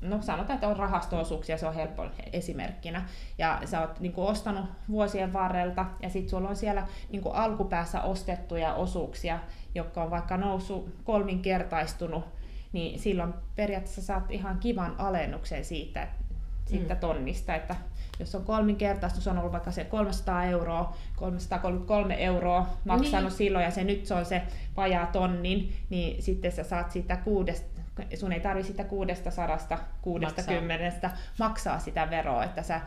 no 0.00 0.22
sanotaan, 0.22 0.54
että 0.54 0.68
on 0.68 0.76
rahastoosuuksia, 0.76 1.58
se 1.58 1.66
on 1.66 1.74
helppo 1.74 2.06
esimerkkinä, 2.32 3.04
ja 3.38 3.60
sä 3.64 3.80
oot 3.80 4.00
niin 4.00 4.12
kuin, 4.12 4.28
ostanut 4.28 4.64
vuosien 4.88 5.32
varrelta, 5.32 5.86
ja 6.02 6.10
sitten 6.10 6.30
sulla 6.30 6.48
on 6.48 6.56
siellä 6.56 6.86
niin 7.10 7.22
kuin, 7.22 7.34
alkupäässä 7.34 8.02
ostettuja 8.02 8.74
osuuksia, 8.74 9.38
jotka 9.88 10.02
on 10.02 10.10
vaikka 10.10 10.36
noussut 10.36 10.88
kolminkertaistunut, 11.04 12.24
niin 12.72 12.98
silloin 12.98 13.34
periaatteessa 13.56 14.02
saat 14.02 14.30
ihan 14.30 14.58
kivan 14.58 14.94
alennuksen 14.98 15.64
siitä, 15.64 16.08
siitä 16.66 16.94
mm. 16.94 17.00
tonnista, 17.00 17.54
että 17.54 17.76
jos 18.20 18.34
on 18.34 18.44
kolminkertaistunut, 18.44 19.24
se 19.24 19.30
on 19.30 19.38
ollut 19.38 19.52
vaikka 19.52 19.70
se 19.70 19.84
300 19.84 20.44
euroa, 20.44 20.96
333 21.16 22.14
euroa 22.24 22.66
maksanut 22.84 23.30
niin. 23.30 23.38
silloin 23.38 23.64
ja 23.64 23.70
se 23.70 23.84
nyt 23.84 24.06
se 24.06 24.14
on 24.14 24.24
se 24.24 24.42
vajaa 24.76 25.06
tonnin, 25.06 25.72
niin 25.90 26.22
sitten 26.22 26.52
sä 26.52 26.64
saat 26.64 26.90
siitä 26.90 27.16
kuudesta, 27.16 27.80
sun 28.14 28.32
ei 28.32 28.40
tarvi 28.40 28.62
sitä 28.62 28.84
600, 28.84 29.58
60 30.02 30.84
maksaa. 30.84 31.10
maksaa 31.38 31.78
sitä 31.78 32.10
veroa, 32.10 32.44
että 32.44 32.62
sä 32.62 32.80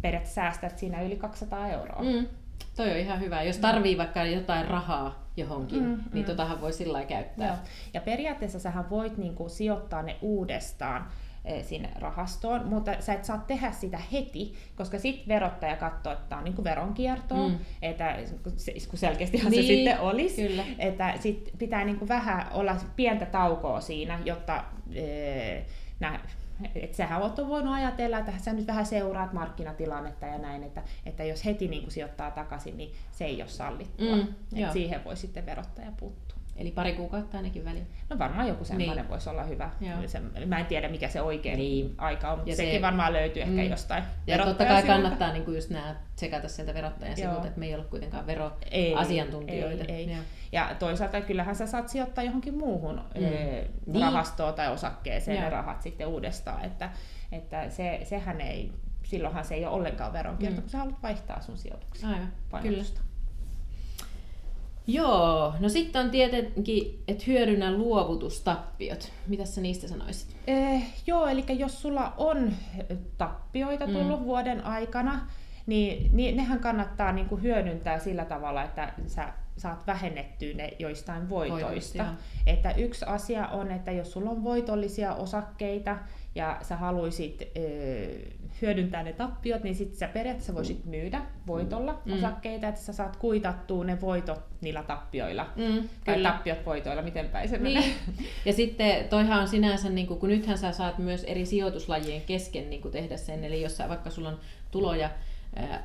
periaatteessa 0.00 0.34
säästät 0.34 0.78
siinä 0.78 1.02
yli 1.02 1.16
200 1.16 1.68
euroa. 1.68 2.02
Mm. 2.02 2.26
Toi 2.76 2.90
on 2.90 2.96
ihan 2.96 3.20
hyvä. 3.20 3.42
Jos 3.42 3.58
tarvii 3.58 3.98
vaikka 3.98 4.24
jotain 4.24 4.68
rahaa 4.68 5.21
johonkin, 5.36 5.82
mm, 5.82 6.00
niin 6.12 6.24
mm. 6.24 6.30
totahan 6.30 6.60
voi 6.60 6.72
sillä 6.72 7.04
käyttää. 7.04 7.46
Joo. 7.46 7.56
Ja 7.94 8.00
periaatteessa 8.00 8.58
sähän 8.58 8.90
voit 8.90 9.16
niinku 9.16 9.48
sijoittaa 9.48 10.02
ne 10.02 10.16
uudestaan 10.20 11.06
eh, 11.44 11.64
sinne 11.64 11.90
rahastoon, 11.98 12.66
mutta 12.66 12.94
sä 13.00 13.12
et 13.12 13.24
saa 13.24 13.38
tehdä 13.38 13.72
sitä 13.72 13.98
heti, 14.12 14.54
koska 14.76 14.98
sitten 14.98 15.28
verottaja 15.28 15.76
katsoo, 15.76 16.12
että 16.12 16.24
tämä 16.28 16.38
on 16.38 16.44
niinku 16.44 16.64
veronkiertoa, 16.64 17.48
mm. 17.48 17.58
että 17.82 18.16
kun 18.88 18.98
selkeästihan 18.98 19.50
niin, 19.50 19.62
se 19.62 19.66
sitten 19.66 20.00
olisi, 20.00 20.48
kyllä. 20.48 20.64
että 20.78 21.14
sit 21.20 21.50
pitää 21.58 21.84
niinku 21.84 22.08
vähän 22.08 22.46
olla 22.52 22.76
pientä 22.96 23.26
taukoa 23.26 23.80
siinä, 23.80 24.18
jotta 24.24 24.64
e, 24.94 25.62
nämä 26.00 26.20
et 26.74 26.94
sähän 26.94 27.22
oot 27.22 27.36
voinut 27.48 27.74
ajatella, 27.74 28.18
että 28.18 28.32
sä 28.38 28.52
nyt 28.52 28.66
vähän 28.66 28.86
seuraat 28.86 29.32
markkinatilannetta 29.32 30.26
ja 30.26 30.38
näin, 30.38 30.62
että, 30.62 30.82
että 31.06 31.24
jos 31.24 31.44
heti 31.44 31.68
niin 31.68 31.82
kuin 31.82 31.92
sijoittaa 31.92 32.30
takaisin, 32.30 32.76
niin 32.76 32.92
se 33.12 33.24
ei 33.24 33.42
ole 33.42 33.48
sallittua. 33.48 34.16
Mm, 34.16 34.34
Et 34.66 34.72
siihen 34.72 35.04
voi 35.04 35.16
sitten 35.16 35.46
verottaja 35.46 35.92
puuttua. 35.96 36.31
Eli 36.56 36.70
pari 36.70 36.92
kuukautta 36.92 37.36
ainakin 37.36 37.64
väliin. 37.64 37.86
No 38.10 38.18
varmaan 38.18 38.48
joku 38.48 38.64
semmoinen 38.64 38.96
niin. 38.96 39.08
voisi 39.08 39.30
olla 39.30 39.42
hyvä. 39.42 39.70
Se, 40.06 40.20
mä 40.46 40.58
en 40.58 40.66
tiedä 40.66 40.88
mikä 40.88 41.08
se 41.08 41.20
oikein 41.20 41.58
niin. 41.58 41.94
aika 41.98 42.30
on, 42.32 42.38
mutta 42.38 42.56
sekin 42.56 42.74
se, 42.74 42.82
varmaan 42.82 43.12
löytyy 43.12 43.42
ehkä 43.42 43.62
mm. 43.62 43.70
jostain 43.70 44.04
Ja 44.26 44.44
totta 44.44 44.64
kai 44.64 44.82
kannattaa 44.82 45.32
niin 45.32 45.44
kuin 45.44 45.54
just 45.54 45.70
nämä 45.70 45.96
tsekata 46.16 46.48
sieltä 46.48 46.74
verottajan 46.74 47.16
sivulta, 47.16 47.46
että 47.46 47.60
me 47.60 47.66
ei 47.66 47.74
ole 47.74 47.84
kuitenkaan 47.84 48.26
veroasiantuntijoita. 48.26 49.84
Ei, 49.84 50.10
ei. 50.10 50.16
Ja 50.52 50.76
toisaalta 50.78 51.20
kyllähän 51.20 51.56
sä 51.56 51.66
saat 51.66 51.88
sijoittaa 51.88 52.24
johonkin 52.24 52.58
muuhun 52.58 53.00
mm. 53.14 53.24
e, 53.24 53.66
rahastoon 54.00 54.54
tai 54.54 54.72
osakkeeseen 54.72 55.36
ja. 55.36 55.42
ne 55.42 55.50
rahat 55.50 55.82
sitten 55.82 56.06
uudestaan. 56.06 56.64
Että, 56.64 56.90
että 57.32 57.70
se, 57.70 58.00
sehän 58.04 58.40
ei, 58.40 58.72
silloinhan 59.04 59.44
se 59.44 59.54
ei 59.54 59.66
ole 59.66 59.74
ollenkaan 59.74 60.12
veronkierto, 60.12 60.56
mm. 60.56 60.62
kun 60.62 60.70
sä 60.70 60.78
haluat 60.78 61.02
vaihtaa 61.02 61.40
sun 61.40 61.56
sijoituksia. 61.56 62.08
Aivan, 62.08 62.62
kyllä. 62.62 62.84
Joo, 64.86 65.54
no 65.60 65.68
sitten 65.68 66.04
on 66.04 66.10
tietenkin, 66.10 67.02
että 67.08 67.24
hyödynnä 67.26 67.72
luovutustappiot. 67.72 69.12
Mitä 69.26 69.44
sä 69.44 69.60
niistä 69.60 69.88
sanoisit? 69.88 70.36
Eh, 70.46 70.82
joo, 71.06 71.26
eli 71.26 71.44
jos 71.48 71.82
sulla 71.82 72.12
on 72.16 72.52
tappioita 73.18 73.86
mm. 73.86 73.92
tullut 73.92 74.20
mm. 74.20 74.26
vuoden 74.26 74.64
aikana, 74.64 75.26
niin, 75.66 76.16
niin 76.16 76.36
nehän 76.36 76.58
kannattaa 76.58 77.12
niin 77.12 77.28
kuin 77.28 77.42
hyödyntää 77.42 77.98
sillä 77.98 78.24
tavalla, 78.24 78.62
että 78.62 78.92
sä 79.06 79.28
saat 79.56 79.86
vähennettyä 79.86 80.54
ne 80.54 80.72
joistain 80.78 81.28
voitoista. 81.28 81.66
Voitoista, 81.66 82.06
että 82.46 82.70
yksi 82.72 83.04
asia 83.04 83.48
on, 83.48 83.70
että 83.70 83.92
jos 83.92 84.12
sulla 84.12 84.30
on 84.30 84.44
voitollisia 84.44 85.14
osakkeita 85.14 85.98
ja 86.34 86.58
sä 86.62 86.76
haluaisit 86.76 87.42
ö, 87.42 87.60
hyödyntää 88.62 89.02
ne 89.02 89.12
tappiot, 89.12 89.62
niin 89.62 89.74
sitten 89.74 89.98
sä 89.98 90.08
periaatteessa 90.08 90.54
voisit 90.54 90.84
myydä 90.84 91.22
voitolla 91.46 92.02
mm. 92.04 92.12
osakkeita, 92.12 92.68
että 92.68 92.80
sä 92.80 92.92
saat 92.92 93.16
kuitattua 93.16 93.84
ne 93.84 94.00
voitot 94.00 94.40
niillä 94.60 94.82
tappioilla. 94.82 95.46
Mm, 95.56 95.88
tai 96.04 96.14
kyllä. 96.14 96.30
tappiot 96.30 96.66
voitoilla, 96.66 97.02
miten 97.02 97.28
päin 97.28 97.48
se 97.48 97.58
niin. 97.58 97.78
menee. 97.78 97.94
Ja 98.46 98.52
sitten 98.52 99.08
toihan 99.08 99.40
on 99.40 99.48
sinänsä, 99.48 99.90
niin 99.90 100.06
kun 100.06 100.28
nythän 100.28 100.58
sä 100.58 100.72
saat 100.72 100.98
myös 100.98 101.24
eri 101.24 101.46
sijoituslajien 101.46 102.22
kesken 102.22 102.70
niin 102.70 102.90
tehdä 102.90 103.16
sen, 103.16 103.44
eli 103.44 103.62
jos 103.62 103.76
sä, 103.76 103.88
vaikka 103.88 104.10
sulla 104.10 104.28
on 104.28 104.38
tuloja 104.70 105.10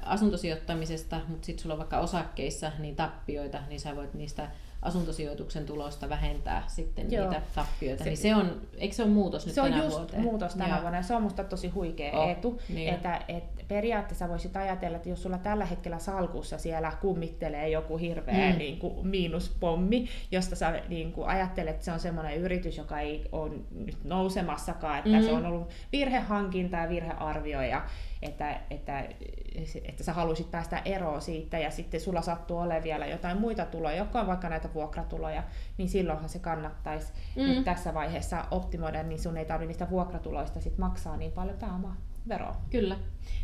asuntosijoittamisesta, 0.02 1.22
mutta 1.28 1.46
sitten 1.46 1.64
sulla 1.64 1.74
on 1.74 1.80
vaikka 1.80 2.00
osakkeissa 2.00 2.72
niin 2.80 2.96
tappioita, 2.96 3.60
niin 3.70 3.80
sä 3.80 3.96
voit 3.96 4.14
niistä 4.14 4.48
asuntosijoituksen 4.81 5.65
tulosta 5.65 6.10
vähentää 6.10 6.63
sitten 6.67 7.12
Joo. 7.12 7.29
niitä 7.29 7.41
tappioita. 7.55 8.03
Se, 8.03 8.10
niin 8.10 8.17
se 8.17 8.36
on, 8.36 8.62
eikö 8.77 8.96
se 8.96 9.03
ole 9.03 9.12
muutos 9.12 9.46
nyt 9.46 9.55
se 9.55 9.62
tänä 9.62 9.75
on 9.75 9.84
just 9.84 9.98
vuoteen? 9.98 10.22
muutos 10.22 10.55
tänä 10.55 10.69
Joo. 10.69 10.81
vuonna 10.81 10.98
ja 10.98 11.03
se 11.03 11.15
on 11.15 11.22
musta 11.22 11.43
tosi 11.43 11.67
huikea 11.67 12.19
oh, 12.19 12.29
etu. 12.29 12.62
Niin. 12.69 12.93
Että, 12.93 13.22
et 13.27 13.43
periaatteessa 13.67 14.29
voisit 14.29 14.57
ajatella, 14.57 14.98
että 14.98 15.10
jos 15.10 15.24
sulla 15.24 15.38
tällä 15.38 15.65
hetkellä 15.65 16.00
salkussa 16.00 16.57
siellä 16.57 16.91
kummittelee 17.01 17.69
joku 17.69 17.98
hirveä 17.98 18.51
mm. 18.51 18.57
niin 18.57 18.79
kuin 18.79 19.07
miinuspommi, 19.07 20.07
josta 20.31 20.55
sä 20.55 20.81
niin 20.89 21.12
kuin 21.12 21.27
ajattelet, 21.27 21.74
että 21.74 21.86
se 21.86 21.91
on 21.91 22.00
semmoinen 22.00 22.38
yritys, 22.38 22.77
joka 22.77 23.00
ei 23.00 23.25
ole 23.31 23.51
nyt 23.72 23.98
nousemassakaan, 24.03 24.98
että 24.98 25.17
mm. 25.17 25.24
se 25.24 25.31
on 25.31 25.46
ollut 25.46 25.69
virhehankinta 25.91 26.77
ja 26.77 26.89
virhearvio 26.89 27.62
ja 27.62 27.81
että, 28.22 28.60
että, 28.70 29.00
että 29.86 30.04
sä 30.04 30.14
haluaisit 30.14 30.52
päästä 30.52 30.82
eroon 30.86 31.22
siitä 31.22 31.60
ja 31.60 31.72
sitten 31.72 32.02
sulla 32.02 32.22
sattuu 32.22 32.58
olemaan 32.58 32.84
vielä 32.84 33.06
jotain 33.06 33.38
muita 33.38 33.66
tuloja, 33.66 33.98
jotka 33.98 34.22
on 34.22 34.28
vaikka 34.28 34.50
näitä 34.50 34.70
vuokratuloja, 34.74 35.44
niin 35.78 35.90
silloinhan 35.90 36.30
se 36.30 36.40
kannattaisi 36.40 37.14
mm. 37.36 37.44
nyt 37.44 37.64
tässä 37.64 37.94
vaiheessa 37.94 38.46
optimoida, 38.52 39.04
niin 39.04 39.20
sun 39.20 39.38
ei 39.38 39.46
tarvitse 39.46 39.68
niistä 39.68 39.90
vuokratuloista 39.90 40.62
sit 40.62 40.78
maksaa 40.78 41.18
niin 41.18 41.32
paljon 41.32 41.58
pääomaa 41.58 41.96
veroa. 42.30 42.56
Kyllä. 42.70 42.98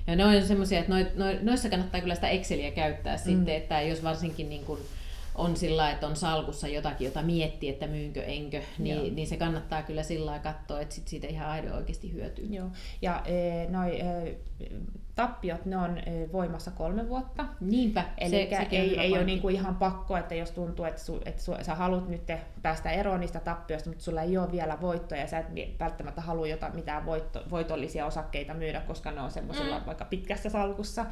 Ja 0.08 0.16
ne 0.16 0.26
on 0.26 0.42
semmoisia, 0.42 0.80
että 0.80 0.94
noissa 1.42 1.70
kannattaa 1.70 2.02
kyllä 2.02 2.16
sitä 2.16 2.30
Exceliä 2.30 2.72
käyttää 2.72 3.16
mm. 3.16 3.22
sitten, 3.24 3.56
että 3.56 3.82
jos 3.82 4.04
varsinkin 4.04 4.50
niin 4.50 4.66
kuin 4.66 4.80
on 5.36 5.58
sillä 5.58 5.92
että 5.92 6.08
on 6.08 6.16
salkussa 6.16 6.68
jotakin, 6.68 7.06
jota 7.06 7.22
miettii, 7.22 7.70
että 7.70 7.88
myynkö, 7.88 8.24
enkö, 8.24 8.62
niin, 8.80 9.16
niin 9.16 9.28
se 9.28 9.38
kannattaa 9.38 9.84
kyllä 9.84 10.04
sillä 10.04 10.40
katsoa, 10.40 10.80
että 10.80 10.96
sit 10.96 11.08
siitä 11.08 11.28
ihan 11.28 11.50
aido 11.50 11.76
oikeasti 11.76 12.14
hyötyy. 12.14 12.46
Joo. 12.46 12.68
Ja 13.02 13.22
e, 13.26 13.70
noi, 13.70 14.02
e, 14.02 14.38
tappiot, 15.16 15.66
ne 15.66 15.78
on 15.78 15.98
e, 15.98 16.32
voimassa 16.32 16.72
kolme 16.72 17.10
vuotta. 17.10 17.46
Niinpä. 17.62 18.06
Eli 18.18 18.30
se, 18.30 18.48
se 18.50 18.76
ei, 18.76 19.00
ei 19.00 19.14
ole 19.14 19.24
niinku 19.24 19.50
ihan 19.50 19.76
pakko, 19.76 20.18
että 20.18 20.36
jos 20.36 20.52
tuntuu, 20.52 20.86
että, 20.86 21.02
su, 21.02 21.22
että 21.26 21.42
su, 21.42 21.56
sä 21.62 21.76
haluat 21.76 22.10
nyt 22.10 22.22
päästä 22.62 22.92
eroon 22.92 23.20
niistä 23.20 23.40
tappioista, 23.40 23.90
mutta 23.90 24.04
sulla 24.04 24.22
ei 24.22 24.38
ole 24.38 24.52
vielä 24.52 24.82
voittoja 24.82 25.22
ja 25.22 25.28
sä 25.28 25.40
et 25.40 25.80
välttämättä 25.80 26.22
halua 26.22 26.48
jotain, 26.48 26.76
mitään 26.76 27.06
voitto, 27.06 27.44
voitollisia 27.50 28.06
osakkeita 28.06 28.54
myydä, 28.54 28.82
koska 28.82 29.12
ne 29.12 29.22
on 29.22 29.32
semmoisella 29.32 29.80
mm. 29.80 29.86
vaikka 29.86 30.06
pitkässä 30.06 30.50
salkussa, 30.50 31.06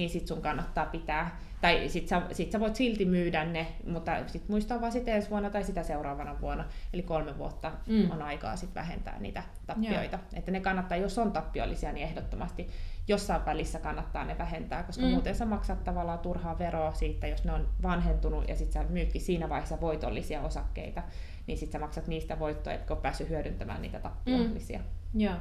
niin 0.00 0.10
sit 0.10 0.26
sun 0.26 0.42
kannattaa 0.42 0.86
pitää 0.86 1.40
tai 1.60 1.88
sit 1.88 2.08
sä, 2.08 2.22
sit 2.32 2.52
sä 2.52 2.60
voit 2.60 2.76
silti 2.76 3.04
myydä 3.04 3.44
ne, 3.44 3.66
mutta 3.86 4.12
sit 4.26 4.48
muistaa 4.48 4.80
vaan 4.80 4.92
sitten 4.92 5.14
ensi 5.14 5.30
vuonna 5.30 5.50
tai 5.50 5.64
sitä 5.64 5.82
seuraavana 5.82 6.40
vuonna. 6.40 6.64
Eli 6.92 7.02
kolme 7.02 7.38
vuotta 7.38 7.72
mm. 7.86 8.10
on 8.10 8.22
aikaa 8.22 8.56
sit 8.56 8.74
vähentää 8.74 9.18
niitä 9.18 9.42
tappioita. 9.66 10.16
Joo. 10.16 10.38
Että 10.38 10.50
ne 10.50 10.60
kannattaa, 10.60 10.96
jos 10.96 11.18
on 11.18 11.32
tappiollisia, 11.32 11.92
niin 11.92 12.06
ehdottomasti 12.06 12.68
jossain 13.08 13.46
välissä 13.46 13.78
kannattaa 13.78 14.24
ne 14.24 14.38
vähentää, 14.38 14.82
koska 14.82 15.02
mm. 15.02 15.10
muuten 15.10 15.34
sä 15.34 15.46
maksat 15.46 15.84
tavallaan 15.84 16.18
turhaa 16.18 16.58
veroa 16.58 16.92
siitä, 16.92 17.26
jos 17.26 17.44
ne 17.44 17.52
on 17.52 17.68
vanhentunut 17.82 18.48
ja 18.48 18.56
sitten 18.56 18.82
sä 18.82 18.88
myytkin 18.88 19.20
siinä 19.20 19.48
vaiheessa 19.48 19.80
voitollisia 19.80 20.42
osakkeita, 20.42 21.02
niin 21.46 21.58
sitten 21.58 21.80
sä 21.80 21.84
maksat 21.84 22.06
niistä 22.06 22.38
voittoja, 22.38 22.76
etkä 22.76 22.94
ole 22.94 23.02
päässyt 23.02 23.28
hyödyntämään 23.28 23.82
niitä 23.82 24.00
tappiollisia. 24.00 24.78
Mm. 24.78 25.20
Joo. 25.20 25.34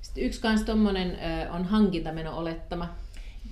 Sitten 0.00 0.24
yksi 0.24 0.40
kans 0.40 0.62
tommonen 0.62 1.18
on 1.50 1.64
hankintameno 1.64 2.38
olettama, 2.38 2.94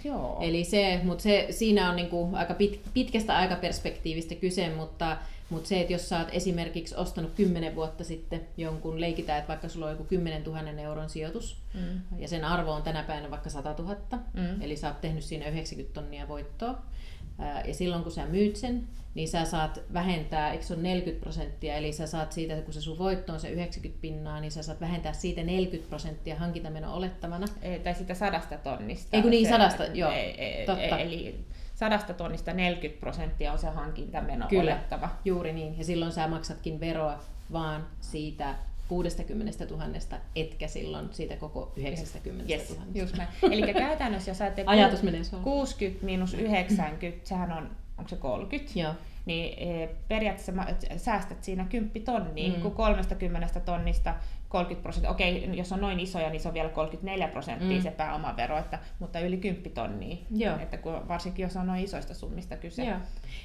Joo. 0.05 0.39
Eli 0.41 0.65
se, 0.65 1.01
mutta 1.05 1.23
se, 1.23 1.47
siinä 1.51 1.91
on 1.91 1.97
niinku 1.97 2.31
aika 2.33 2.55
pit, 2.55 2.81
pitkästä 2.95 3.37
aikaperspektiivistä 3.37 4.35
kyse, 4.35 4.69
mutta, 4.69 5.17
mutta 5.51 5.69
se, 5.69 5.81
että 5.81 5.93
jos 5.93 6.09
sä 6.09 6.19
oot 6.19 6.29
esimerkiksi 6.33 6.95
ostanut 6.97 7.33
10 7.35 7.75
vuotta 7.75 8.05
sitten 8.05 8.41
jonkun, 8.57 9.01
leikitään, 9.01 9.39
että 9.39 9.49
vaikka 9.49 9.69
sulla 9.69 9.87
on 9.87 9.93
joku 9.93 10.05
10 10.05 10.45
000 10.45 10.71
euron 10.71 11.11
sijoitus, 11.11 11.57
mm. 11.75 12.19
ja 12.19 12.29
sen 12.29 12.45
arvo 12.45 12.73
on 12.73 12.83
tänä 12.83 13.03
päivänä 13.03 13.31
vaikka 13.31 13.51
100 13.51 13.75
000, 13.79 13.97
mm. 14.35 14.63
eli 14.63 14.77
sä 14.77 14.89
oot 14.89 15.01
tehnyt 15.01 15.25
siinä 15.25 15.49
90 15.49 15.95
tonnia 15.95 16.29
voittoa, 16.29 16.83
ja 17.65 17.75
silloin 17.75 18.03
kun 18.03 18.13
sä 18.13 18.27
myyt 18.27 18.57
sen, 18.57 18.83
niin 19.15 19.29
sä 19.29 19.45
saat 19.45 19.81
vähentää, 19.93 20.53
eikö 20.53 20.65
se 20.65 20.75
ole 20.75 20.83
40 20.83 21.23
prosenttia, 21.23 21.75
eli 21.75 21.93
sä 21.93 22.07
saat 22.07 22.33
siitä, 22.33 22.55
kun 22.55 22.75
se 22.75 22.81
sun 22.81 22.99
voitto 22.99 23.33
on 23.33 23.41
se 23.41 23.51
90 23.51 24.03
pinnaa, 24.03 24.41
niin 24.41 24.53
sä 24.53 24.63
saat 24.63 24.81
vähentää 24.81 25.13
siitä 25.13 25.43
40 25.43 25.89
prosenttia 25.89 26.37
hankintameno 26.37 26.95
olettamana. 26.95 27.47
Ei, 27.63 27.79
tai 27.79 27.95
sitä 27.95 28.15
sadasta 28.15 28.59
tonnista. 28.59 29.17
Eikö 29.17 29.31
niin, 29.31 29.47
se, 29.47 29.51
sadasta, 29.51 29.85
joo, 29.85 30.11
ei, 30.11 30.67
totta. 30.67 30.99
Eli 30.99 31.45
sadasta 31.75 32.15
tonnista 32.15 32.53
40 32.53 33.01
prosenttia 33.01 33.53
on 33.53 33.59
se 33.59 33.67
hankintameno 33.67 34.47
Kyllä, 34.49 34.73
olettava. 34.73 35.09
juuri 35.25 35.53
niin, 35.53 35.79
ja 35.79 35.85
silloin 35.85 36.13
sä 36.13 36.29
maksatkin 36.29 36.81
veroa 36.81 37.19
vaan 37.53 37.87
siitä 38.01 38.55
60 38.93 39.65
000, 39.65 39.87
etkä 40.37 40.69
silloin 40.69 41.09
siitä 41.11 41.37
koko 41.37 41.73
90 41.77 42.53
yes, 42.53 42.71
000. 42.71 42.83
Just 42.95 43.17
näin. 43.17 43.29
Eli 43.43 43.73
käytännössä, 43.73 44.31
jos 44.31 44.41
ajattelee 44.41 44.71
Ajatus 44.71 45.03
menee 45.03 45.21
60 45.43 46.05
miinus 46.05 46.35
90, 46.35 47.29
sehän 47.29 47.53
on, 47.53 47.71
onko 47.99 48.09
se 48.09 48.17
30? 48.17 48.73
Joo. 48.81 48.95
Niin 49.27 49.69
e, 49.69 49.89
periaatteessa 50.09 50.53
säästät 50.97 51.45
siinä 51.45 51.67
10 51.71 52.03
tonnia, 52.05 52.57
mm. 52.57 52.63
kun 52.63 52.73
30 52.73 53.61
tonnista 53.61 54.15
30 54.49 54.83
prosenttia, 54.83 55.11
okei, 55.11 55.51
jos 55.57 55.73
on 55.73 55.81
noin 55.81 56.01
isoja, 56.01 56.31
niin 56.31 56.41
se 56.41 56.49
on 56.49 56.55
vielä 56.55 56.69
34 56.69 57.29
prosenttia 57.29 57.77
mm. 57.77 57.83
se 57.83 57.91
pääomavero, 57.91 58.59
että, 58.59 58.79
mutta 58.99 59.21
yli 59.21 59.37
10 59.37 59.73
tonnia, 59.73 60.17
Joo. 60.31 60.59
Että 60.59 60.77
kun, 60.77 61.09
varsinkin 61.09 61.43
jos 61.43 61.57
on 61.57 61.67
noin 61.67 61.85
isoista 61.85 62.15
summista 62.15 62.57
kyse. 62.57 62.85
Joo. 62.85 62.99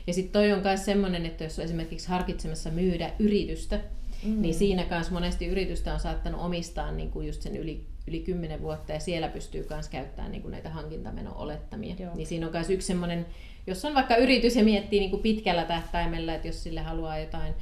Ja 0.08 0.14
sitten 0.14 0.34
toi 0.34 0.52
on 0.52 0.64
myös 0.64 0.86
semmoinen, 0.86 1.26
että 1.26 1.44
jos 1.44 1.60
on 1.60 1.66
esimerkiksi 1.66 2.10
harkitsemassa 2.10 2.72
myydä 2.72 3.12
yritystä, 3.20 3.80
Mm. 4.24 4.42
Niin 4.42 4.56
siinä 4.56 4.84
kanssa 4.84 5.14
monesti 5.14 5.46
yritystä 5.46 5.94
on 5.94 6.00
saattanut 6.00 6.42
omistaa 6.42 6.92
niin 6.92 7.12
kuin 7.12 7.28
just 7.28 7.42
sen 7.42 7.58
yli, 7.58 7.86
yli 8.08 8.20
10 8.20 8.62
vuotta 8.62 8.92
ja 8.92 9.00
siellä 9.00 9.28
pystyy 9.28 9.68
myös 9.70 9.90
käyttämään 9.90 10.32
niin 10.32 10.42
kuin 10.42 10.52
näitä 10.52 10.70
hankintameno-olettamia. 10.70 11.96
Joo. 12.00 12.16
Niin 12.16 12.28
siinä 12.28 12.46
on 12.46 12.52
myös 12.52 12.70
yksi 12.70 12.88
semmoinen, 12.88 13.26
jos 13.68 13.86
on 13.86 13.96
vaikka 13.96 14.16
yritys 14.16 14.56
ja 14.56 14.64
miettii 14.64 15.00
niin 15.00 15.12
kuin 15.12 15.22
pitkällä 15.22 15.66
tähtäimellä, 15.66 16.36
että 16.36 16.48
jos 16.48 16.64
sille 16.64 16.82
haluaa 16.82 17.20
jotain 17.20 17.54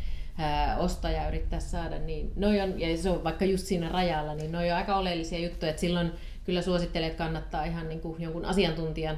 ostajaa 0.77 1.27
yrittää 1.27 1.59
saada, 1.59 1.99
niin 1.99 2.31
noi 2.35 2.61
on, 2.61 2.79
ja 2.79 2.97
se 2.97 3.09
on 3.09 3.23
vaikka 3.23 3.45
just 3.45 3.65
siinä 3.65 3.89
rajalla, 3.89 4.35
niin 4.35 4.51
ne 4.51 4.57
on 4.57 4.77
aika 4.77 4.97
oleellisia 4.97 5.39
juttuja, 5.39 5.69
että 5.69 5.79
silloin 5.79 6.11
kyllä 6.45 6.61
suosittelen, 6.61 7.07
että 7.07 7.23
kannattaa 7.23 7.63
ihan 7.63 7.89
niin 7.89 8.01
kuin 8.01 8.21
jonkun 8.21 8.45
asiantuntijan 8.45 9.17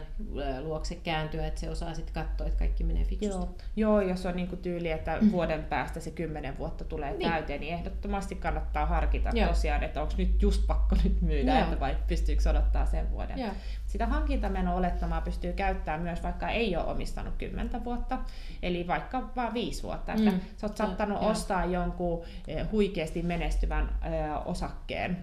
luokse 0.61 0.95
kääntyä, 0.95 1.47
että 1.47 1.59
se 1.59 1.69
osaa 1.69 1.93
sitten 1.93 2.13
katsoa, 2.13 2.47
että 2.47 2.59
kaikki 2.59 2.83
menee 2.83 3.03
fiksusti. 3.03 3.63
Joo, 3.75 3.99
Joo 3.99 4.01
jos 4.01 4.25
on 4.25 4.35
niin 4.35 4.47
kuin 4.47 4.61
tyyli, 4.61 4.91
että 4.91 5.17
mm. 5.21 5.31
vuoden 5.31 5.63
päästä 5.63 5.99
se 5.99 6.11
kymmenen 6.11 6.57
vuotta 6.57 6.83
tulee 6.83 7.11
niin. 7.11 7.31
täyteen, 7.31 7.59
niin 7.59 7.73
ehdottomasti 7.73 8.35
kannattaa 8.35 8.85
harkita 8.85 9.29
Joo. 9.33 9.47
tosiaan, 9.47 9.83
että 9.83 10.01
onko 10.01 10.13
nyt 10.17 10.41
just 10.41 10.67
pakko 10.67 10.95
nyt 11.03 11.21
myydä, 11.21 11.59
että 11.59 11.79
vai 11.79 11.97
pystyykö 12.07 12.49
odottaa 12.49 12.85
sen 12.85 13.11
vuoden. 13.11 13.39
Joo. 13.39 13.51
Sitä 13.85 14.05
hankintameno 14.05 14.75
olettamaa 14.75 15.21
pystyy 15.21 15.53
käyttämään 15.53 16.01
myös, 16.01 16.23
vaikka 16.23 16.49
ei 16.49 16.75
ole 16.75 16.85
omistanut 16.85 17.33
kymmentä 17.37 17.83
vuotta, 17.83 18.19
eli 18.63 18.87
vaikka 18.87 19.29
vain 19.35 19.53
viisi 19.53 19.83
vuotta. 19.83 20.13
Että 20.13 20.31
mm. 20.31 20.39
sä 20.57 20.67
oot 20.67 20.77
saattanut 20.77 21.21
ja, 21.21 21.27
ostaa 21.27 21.65
jonkun 21.65 22.23
eh, 22.47 22.67
huikeasti 22.71 23.21
menestyvän 23.21 23.89
ö, 24.05 24.37
osakkeen, 24.37 25.17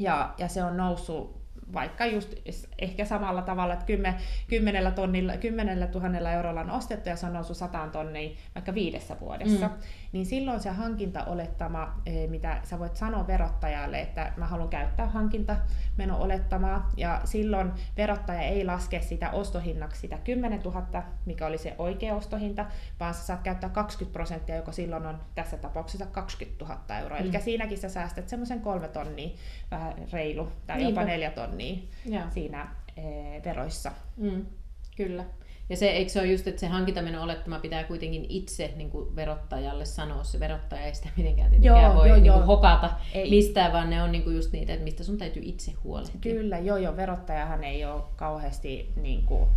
ja, 0.00 0.34
ja 0.38 0.48
se 0.48 0.64
on 0.64 0.76
noussut 0.76 1.39
vaikka 1.72 2.06
just 2.06 2.34
ehkä 2.78 3.04
samalla 3.04 3.42
tavalla, 3.42 3.74
että 3.74 3.86
10, 4.48 4.92
tonnilla, 4.94 5.36
10 5.36 5.90
000 5.94 6.30
eurolla 6.30 6.60
on 6.60 6.70
ostettu 6.70 7.08
ja 7.08 7.16
se 7.16 7.26
on 7.26 7.32
noussut 7.32 7.56
100 7.56 7.88
tonnia 7.92 8.30
vaikka 8.54 8.74
viidessä 8.74 9.16
vuodessa, 9.20 9.68
mm. 9.68 9.74
niin 10.12 10.26
silloin 10.26 10.60
se 10.60 10.70
hankintaolettama, 10.70 12.00
eh, 12.06 12.28
mitä 12.28 12.60
sä 12.64 12.78
voit 12.78 12.96
sanoa 12.96 13.26
verottajalle, 13.26 14.00
että 14.00 14.32
mä 14.36 14.46
haluan 14.46 14.68
käyttää 14.68 15.06
hankintameno-olettamaa, 15.06 16.90
ja 16.96 17.20
silloin 17.24 17.72
verottaja 17.96 18.40
ei 18.40 18.64
laske 18.64 19.00
sitä 19.00 19.30
ostohinnaksi 19.30 20.00
sitä 20.00 20.18
10 20.24 20.62
000, 20.62 21.02
mikä 21.26 21.46
oli 21.46 21.58
se 21.58 21.74
oikea 21.78 22.14
ostohinta, 22.14 22.66
vaan 23.00 23.14
sä 23.14 23.22
saat 23.22 23.42
käyttää 23.42 23.70
20 23.70 24.12
prosenttia, 24.12 24.56
joka 24.56 24.72
silloin 24.72 25.06
on 25.06 25.18
tässä 25.34 25.56
tapauksessa 25.56 26.06
20 26.06 26.64
000 26.64 26.98
euroa. 26.98 27.18
Mm. 27.18 27.24
Eli 27.24 27.42
siinäkin 27.42 27.78
sä 27.78 27.88
säästät 27.88 28.28
semmoisen 28.28 28.60
kolme 28.60 28.88
tonnia, 28.88 29.30
vähän 29.70 29.94
reilu, 30.12 30.48
tai 30.66 30.76
Niinpä. 30.76 31.00
jopa 31.00 31.10
neljä 31.10 31.30
tonnia 31.30 31.59
tonnia 31.60 32.20
ja. 32.20 32.30
siinä 32.30 32.68
e, 32.96 33.02
veroissa. 33.44 33.92
Mm, 34.16 34.46
kyllä. 34.96 35.24
Ja 35.68 35.76
se, 35.76 35.88
eikö 35.88 36.10
se 36.10 36.20
ole 36.20 36.28
just, 36.28 36.46
että 36.46 36.60
se 36.60 36.66
hankintameno 36.66 37.22
olettama 37.22 37.58
pitää 37.58 37.84
kuitenkin 37.84 38.26
itse 38.28 38.72
niin 38.76 38.90
kuin 38.90 39.16
verottajalle 39.16 39.84
sanoa, 39.84 40.24
se 40.24 40.40
verottaja 40.40 40.82
ei 40.82 40.94
sitä 40.94 41.08
mitenkään 41.16 41.50
tietenkään 41.50 41.84
joo, 41.84 41.94
voi 41.94 42.08
joo, 42.08 42.20
niin 42.20 42.32
kuin 42.32 42.44
hokata 42.44 42.90
ei. 43.14 43.30
mistään, 43.30 43.72
vaan 43.72 43.90
ne 43.90 44.02
on 44.02 44.12
niin 44.12 44.24
kuin 44.24 44.36
just 44.36 44.52
niitä, 44.52 44.72
että 44.72 44.84
mistä 44.84 45.04
sun 45.04 45.18
täytyy 45.18 45.42
itse 45.44 45.72
huolehtia. 45.84 46.20
Kyllä, 46.20 46.58
joo 46.58 46.76
joo, 46.76 46.96
verottajahan 46.96 47.64
ei 47.64 47.84
ole 47.84 48.02
kauheasti 48.16 48.92
niin 48.96 49.22
kuin, 49.22 49.48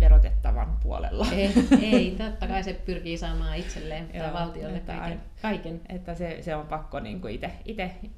verotettavan 0.00 0.76
puolella. 0.82 1.26
Ei, 1.32 1.52
ei, 1.82 2.16
totta 2.18 2.46
kai 2.46 2.64
se 2.64 2.72
pyrkii 2.72 3.18
saamaan 3.18 3.56
itselleen 3.56 4.08
tai 4.08 4.32
valtiolle 4.32 4.76
että, 4.76 4.92
kaiken. 4.96 5.20
kaiken. 5.42 5.80
Että 5.88 6.14
se, 6.14 6.38
se 6.42 6.56
on 6.56 6.66
pakko 6.66 7.00
niin 7.00 7.20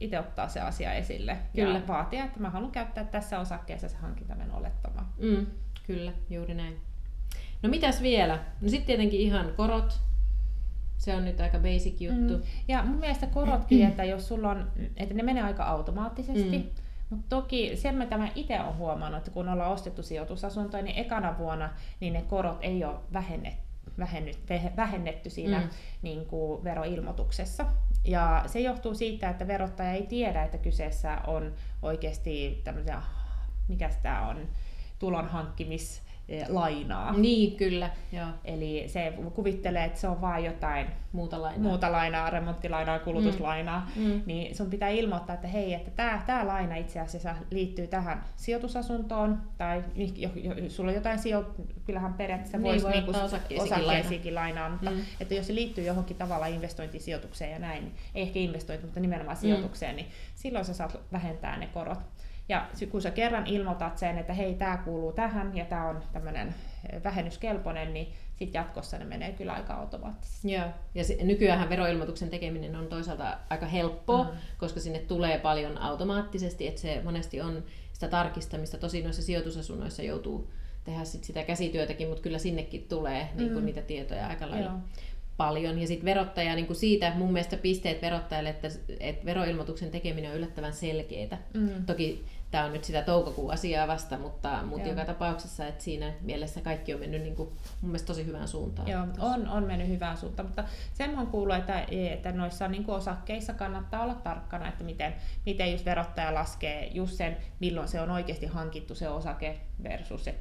itse 0.00 0.18
ottaa 0.18 0.49
se 0.49 0.61
asia 0.61 0.92
esille 0.92 1.37
kyllä. 1.54 1.78
ja 1.78 1.87
vaatia, 1.88 2.25
että 2.25 2.40
mä 2.40 2.50
haluan 2.50 2.73
käyttää 2.73 3.04
tässä 3.04 3.40
osakkeessa 3.40 3.88
se 3.88 3.97
hankintamen 3.97 4.52
olettama. 4.52 5.12
Mm, 5.18 5.47
kyllä, 5.87 6.12
juuri 6.30 6.54
näin. 6.54 6.76
No 7.62 7.68
mitäs 7.68 8.02
vielä? 8.02 8.38
No 8.61 8.68
sitten 8.68 8.87
tietenkin 8.87 9.21
ihan 9.21 9.52
korot. 9.56 10.00
Se 10.99 11.16
on 11.16 11.25
nyt 11.25 11.40
aika 11.40 11.59
basic 11.59 12.00
juttu. 12.00 12.37
Mm. 12.37 12.42
Ja 12.68 12.83
mun 12.85 13.00
mielestä 13.00 13.26
korotkin, 13.26 13.87
että 13.87 14.04
jos 14.04 14.28
sulla 14.28 14.50
on, 14.50 14.71
että 14.97 15.14
ne 15.14 15.23
menee 15.23 15.42
aika 15.42 15.64
automaattisesti, 15.64 16.59
mm 16.59 16.86
Mutta 17.10 17.26
toki 17.28 17.76
sen 17.76 17.94
mitä 17.94 18.18
mä 18.18 18.28
itse 18.34 18.60
olen 18.60 18.76
huomannut, 18.76 19.18
että 19.18 19.30
kun 19.30 19.48
ollaan 19.48 19.72
ostettu 19.72 20.02
sijoitusasuntoja, 20.02 20.82
niin 20.82 20.98
ekana 20.98 21.38
vuonna 21.38 21.70
niin 22.00 22.12
ne 22.12 22.22
korot 22.22 22.58
ei 22.60 22.84
ole 22.84 22.96
vähennetty 23.12 23.66
vähennyt, 23.98 24.38
vähennetty 24.76 25.30
siinä 25.30 25.60
mm. 25.60 25.68
niin 26.02 26.26
kuin 26.26 26.64
veroilmoituksessa. 26.64 27.66
Ja 28.04 28.42
se 28.46 28.60
johtuu 28.60 28.94
siitä, 28.94 29.30
että 29.30 29.46
verottaja 29.46 29.92
ei 29.92 30.06
tiedä, 30.06 30.42
että 30.44 30.58
kyseessä 30.58 31.18
on 31.26 31.52
oikeasti 31.82 32.60
tämmöisiä, 32.64 33.02
mikä 33.68 33.90
tämä 34.02 34.28
on, 34.28 34.48
tulon 34.98 35.28
hankkimis 35.28 36.02
lainaa. 36.49 37.12
Niin, 37.12 37.56
kyllä. 37.56 37.90
Joo. 38.12 38.26
Eli 38.45 38.85
se 38.87 39.12
kuvittelee, 39.35 39.85
että 39.85 40.00
se 40.00 40.09
on 40.09 40.21
vain 40.21 40.45
jotain 40.45 40.87
muuta 41.12 41.42
lainaa, 41.42 41.62
muuta 41.62 41.92
lainaa 41.92 42.30
remonttilainaa, 42.30 42.99
kulutuslainaa, 42.99 43.90
mm. 43.97 44.02
mm. 44.02 44.23
niin 44.26 44.56
sun 44.56 44.71
pitää 44.71 44.88
ilmoittaa, 44.88 45.35
että 45.35 45.49
hei, 45.49 45.75
että 45.75 45.90
tämä, 45.90 46.23
tämä 46.26 46.47
laina 46.47 46.76
itse 46.76 47.00
asiassa 47.00 47.35
liittyy 47.50 47.87
tähän 47.87 48.25
sijoitusasuntoon, 48.37 49.40
tai 49.59 49.85
jo, 50.16 50.30
jo, 50.35 50.71
sulla 50.71 50.90
on 50.90 50.95
jotain 50.95 51.18
sijoit, 51.18 51.47
kyllähän 51.85 52.14
periaatteessa 52.14 52.59
niin, 52.59 52.64
voisi 52.64 52.85
voi 52.85 52.92
niinku 52.92 53.12
osakkeisikin 53.61 54.35
lainaa, 54.35 54.71
mutta 54.71 54.90
mm. 54.90 55.00
että 55.21 55.35
jos 55.35 55.47
se 55.47 55.54
liittyy 55.54 55.85
johonkin 55.85 56.16
tavalla 56.16 56.47
investointisijoitukseen 56.47 57.50
ja 57.50 57.59
näin, 57.59 57.85
niin 57.85 57.95
ei 58.14 58.23
ehkä 58.23 58.38
investointi, 58.38 58.87
mutta 58.87 59.00
nimenomaan 59.00 59.37
mm. 59.37 59.40
sijoitukseen, 59.40 59.92
mm. 59.92 59.97
niin 59.97 60.09
silloin 60.35 60.64
sä 60.64 60.75
saat 60.75 61.00
vähentää 61.12 61.56
ne 61.56 61.66
korot. 61.66 61.99
Ja 62.49 62.69
kun 62.91 63.03
sä 63.03 63.11
kerran 63.11 63.47
ilmoitat 63.47 63.99
sen, 63.99 64.19
että 64.19 64.33
hei, 64.33 64.55
tämä 64.55 64.76
kuuluu 64.76 65.12
tähän 65.12 65.57
ja 65.57 65.65
tämä 65.65 65.88
on 65.88 66.03
tämmöinen 66.12 66.55
vähennyskelpoinen, 67.05 67.95
niin 67.95 68.12
sitten 68.37 68.61
jatkossa 68.61 68.99
ne 68.99 69.05
menee 69.05 69.33
kyllä 69.33 69.53
aika 69.53 69.75
automaattisesti. 69.75 70.53
Joo, 70.53 70.67
ja 70.95 71.05
se, 71.05 71.17
nykyään 71.23 71.69
veroilmoituksen 71.69 72.31
tekeminen 72.31 72.76
on 72.76 72.87
toisaalta 72.87 73.38
aika 73.50 73.67
helppoa, 73.67 74.25
mm. 74.25 74.31
koska 74.59 74.81
sinne 74.81 74.99
tulee 74.99 75.38
paljon 75.38 75.79
automaattisesti, 75.79 76.67
että 76.67 76.81
se 76.81 77.00
monesti 77.05 77.41
on 77.41 77.65
sitä 77.93 78.09
tarkistamista. 78.09 78.79
Tosi 78.79 79.03
noissa 79.03 79.23
sijoitusasunnoissa 79.23 80.03
joutuu 80.03 80.50
tehdä 80.85 81.05
sit 81.05 81.25
sitä 81.25 81.43
käsityötäkin, 81.43 82.09
mutta 82.09 82.23
kyllä 82.23 82.38
sinnekin 82.38 82.87
tulee 82.88 83.29
mm. 83.35 83.38
niin 83.38 83.67
niitä 83.67 83.83
tietoja 83.83 84.26
aika 84.26 84.50
lailla. 84.50 84.71
Joo 84.71 84.81
paljon. 85.37 85.78
Ja 85.78 85.87
sitten 85.87 86.05
verottaja 86.05 86.55
niin 86.55 86.66
kuin 86.66 86.76
siitä, 86.76 87.12
mun 87.16 87.33
mielestä 87.33 87.57
pisteet 87.57 88.02
verottajalle, 88.02 88.50
että, 88.50 88.69
että 89.00 89.25
veroilmoituksen 89.25 89.90
tekeminen 89.90 90.31
on 90.31 90.37
yllättävän 90.37 90.73
selkeää. 90.73 91.38
Mm. 91.55 91.87
Toki 91.87 92.25
tämä 92.50 92.65
on 92.65 92.73
nyt 92.73 92.85
sitä 92.85 93.03
toukokuun 93.03 93.53
asiaa 93.53 93.88
vasta, 93.88 94.19
mutta, 94.19 94.62
mutta 94.62 94.88
joka 94.88 95.05
tapauksessa 95.05 95.67
että 95.67 95.85
siinä 95.85 96.12
mielessä 96.21 96.61
kaikki 96.61 96.95
on 96.95 97.00
mennyt 97.00 97.23
niin 97.23 97.37
kuin, 97.37 97.49
mun 97.49 97.91
mielestä 97.91 98.07
tosi 98.07 98.26
hyvään 98.26 98.49
suuntaan. 98.49 98.88
Joo, 98.88 99.07
on, 99.19 99.49
on 99.49 99.65
mennyt 99.65 99.88
hyvään 99.88 100.17
suuntaan, 100.17 100.47
mutta 100.47 100.65
sen 100.95 101.19
on 101.19 101.26
kuullut, 101.26 101.57
että, 101.57 101.87
että 101.91 102.33
noissa 102.33 102.69
niin 102.69 102.85
kuin 102.85 102.97
osakkeissa 102.97 103.55
kannattaa 103.55 104.03
olla 104.03 104.15
tarkkana, 104.15 104.69
että 104.69 104.85
miten, 104.85 105.15
miten 105.47 105.73
just 105.73 105.85
verottaja 105.85 106.35
laskee 106.35 106.87
just 106.87 107.12
sen, 107.12 107.37
milloin 107.61 107.88
se 107.88 108.00
on 108.00 108.11
oikeasti 108.11 108.47
hankittu 108.47 108.95
se 108.95 109.09
osake 109.09 109.61
versus, 109.83 110.25
se, 110.25 110.35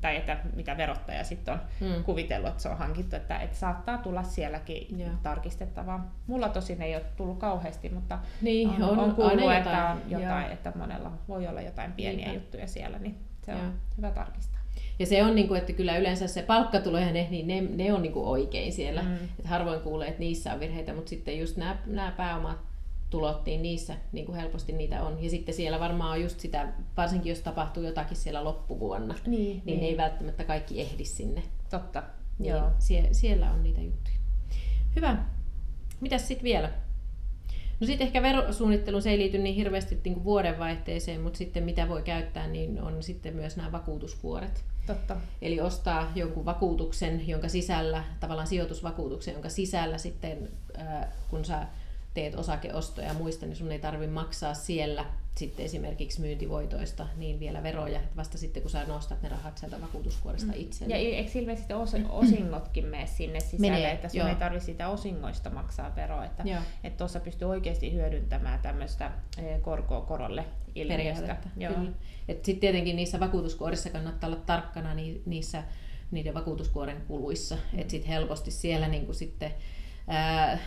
tai 0.00 0.16
että 0.16 0.36
mitä 0.56 0.76
verottaja 0.76 1.24
sitten 1.24 1.54
on 1.54 1.60
hmm. 1.80 2.04
kuvitellut, 2.04 2.48
että 2.50 2.62
se 2.62 2.68
on 2.68 2.78
hankittu, 2.78 3.16
että, 3.16 3.38
että 3.38 3.56
saattaa 3.56 3.98
tulla 3.98 4.22
sielläkin 4.22 4.98
Joo. 4.98 5.10
tarkistettavaa. 5.22 6.14
Mulla 6.26 6.48
tosin 6.48 6.82
ei 6.82 6.96
ole 6.96 7.04
tullut 7.16 7.38
kauheasti, 7.38 7.88
mutta 7.88 8.18
niin, 8.42 8.68
on, 8.68 8.82
on, 8.82 8.98
on 8.98 9.14
kuullut, 9.14 9.52
että 9.52 9.90
on 9.90 10.10
jotain, 10.10 10.52
että 10.52 10.72
monella 10.76 11.12
voi 11.28 11.46
olla 11.50 11.60
jotain 11.60 11.92
pieniä 11.92 12.26
Niinpä. 12.26 12.44
juttuja 12.44 12.66
siellä, 12.66 12.98
niin 12.98 13.14
se 13.46 13.52
on 13.52 13.58
Joo. 13.58 13.70
hyvä 13.96 14.10
tarkistaa. 14.10 14.60
Ja 14.98 15.06
se 15.06 15.24
on, 15.24 15.34
niin 15.34 15.48
kuin, 15.48 15.60
että 15.60 15.72
kyllä 15.72 15.96
yleensä 15.96 16.26
se 16.26 16.42
palkkatulo 16.42 16.98
ja 16.98 17.12
ne, 17.12 17.28
niin 17.30 17.48
ne, 17.48 17.60
ne 17.60 17.92
on 17.92 18.02
niin 18.02 18.12
kuin 18.12 18.26
oikein 18.26 18.72
siellä. 18.72 19.02
Mm. 19.02 19.14
Et 19.38 19.44
harvoin 19.44 19.80
kuulee, 19.80 20.08
että 20.08 20.20
niissä 20.20 20.54
on 20.54 20.60
virheitä, 20.60 20.94
mutta 20.94 21.08
sitten 21.08 21.38
just 21.38 21.56
nämä, 21.56 21.78
nämä 21.86 22.12
pääomat 22.16 22.58
tulot, 23.10 23.46
niin 23.46 23.62
niissä 23.62 23.96
niin 24.12 24.26
kuin 24.26 24.36
helposti 24.36 24.72
niitä 24.72 25.02
on. 25.02 25.24
Ja 25.24 25.30
sitten 25.30 25.54
siellä 25.54 25.80
varmaan 25.80 26.10
on 26.10 26.22
just 26.22 26.40
sitä, 26.40 26.68
varsinkin 26.96 27.30
jos 27.30 27.40
tapahtuu 27.40 27.82
jotakin 27.82 28.16
siellä 28.16 28.44
loppuvuonna, 28.44 29.14
niin, 29.26 29.40
niin, 29.40 29.62
niin. 29.64 29.80
ne 29.80 29.86
ei 29.86 29.96
välttämättä 29.96 30.44
kaikki 30.44 30.80
ehdi 30.80 31.04
sinne. 31.04 31.42
Totta. 31.70 32.02
Niin 32.38 32.50
Joo. 32.50 32.70
Sie, 32.78 33.08
siellä 33.12 33.52
on 33.52 33.62
niitä 33.62 33.80
juttuja. 33.80 34.16
Hyvä. 34.96 35.16
Mitäs 36.00 36.28
sitten 36.28 36.44
vielä? 36.44 36.70
No 37.80 37.86
sitten 37.86 38.06
ehkä 38.06 38.22
verosuunnittelu, 38.22 39.00
se 39.00 39.10
ei 39.10 39.18
liity 39.18 39.38
niin 39.38 39.54
hirveästi 39.54 40.00
niin 40.04 40.14
kuin 40.14 40.24
vuodenvaihteeseen, 40.24 41.20
mutta 41.20 41.36
sitten 41.36 41.64
mitä 41.64 41.88
voi 41.88 42.02
käyttää, 42.02 42.46
niin 42.46 42.82
on 42.82 43.02
sitten 43.02 43.36
myös 43.36 43.56
nämä 43.56 43.72
vakuutuskuoret. 43.72 44.64
Totta. 44.86 45.16
Eli 45.42 45.60
ostaa 45.60 46.12
jonkun 46.14 46.44
vakuutuksen, 46.44 47.28
jonka 47.28 47.48
sisällä, 47.48 48.04
tavallaan 48.20 48.46
sijoitusvakuutuksen, 48.46 49.32
jonka 49.32 49.48
sisällä 49.48 49.98
sitten, 49.98 50.48
kun 51.30 51.44
sä 51.44 51.66
teet 52.14 52.34
osakeostoja 52.34 53.06
ja 53.06 53.14
muista, 53.14 53.46
niin 53.46 53.56
sun 53.56 53.72
ei 53.72 53.78
tarvitse 53.78 54.12
maksaa 54.12 54.54
siellä 54.54 55.04
sitten 55.34 55.64
esimerkiksi 55.64 56.20
myyntivoitoista 56.20 57.06
niin 57.16 57.40
vielä 57.40 57.62
veroja, 57.62 58.00
vasta 58.16 58.38
sitten 58.38 58.62
kun 58.62 58.70
sä 58.70 58.84
nostat 58.84 59.22
ne 59.22 59.28
rahat 59.28 59.58
sieltä 59.58 59.80
vakuutuskuoresta 59.80 60.52
mm. 60.52 60.60
itse. 60.60 60.84
Ja 60.84 60.96
eikö 60.96 61.30
ilmeisesti 61.34 61.72
os, 61.72 61.94
osingotkin 62.10 62.86
mene 62.86 63.06
sinne 63.06 63.40
sisälle, 63.40 63.70
Menee, 63.70 63.92
että 63.92 64.08
sun 64.08 64.18
joo. 64.18 64.28
ei 64.28 64.34
tarvitse 64.34 64.66
sitä 64.66 64.88
osingoista 64.88 65.50
maksaa 65.50 65.96
veroa, 65.96 66.24
että 66.24 66.44
tuossa 66.96 67.20
pystyy 67.20 67.48
oikeasti 67.48 67.92
hyödyntämään 67.92 68.60
tämmöistä 68.60 69.10
eh, 69.38 69.60
korkoa 69.62 70.00
korolle 70.00 70.44
ilmiöstä. 70.74 71.36
Sitten 72.26 72.60
tietenkin 72.60 72.96
niissä 72.96 73.20
vakuutuskuorissa 73.20 73.90
kannattaa 73.90 74.30
olla 74.30 74.40
tarkkana 74.46 74.94
niissä 75.26 75.62
niiden 76.10 76.34
vakuutuskuoren 76.34 77.02
kuluissa, 77.08 77.54
mm. 77.54 77.78
että 77.78 77.90
sitten 77.90 78.10
helposti 78.10 78.50
siellä 78.50 78.88
niin 78.88 79.14
sitten 79.14 79.54
ää, 80.08 80.58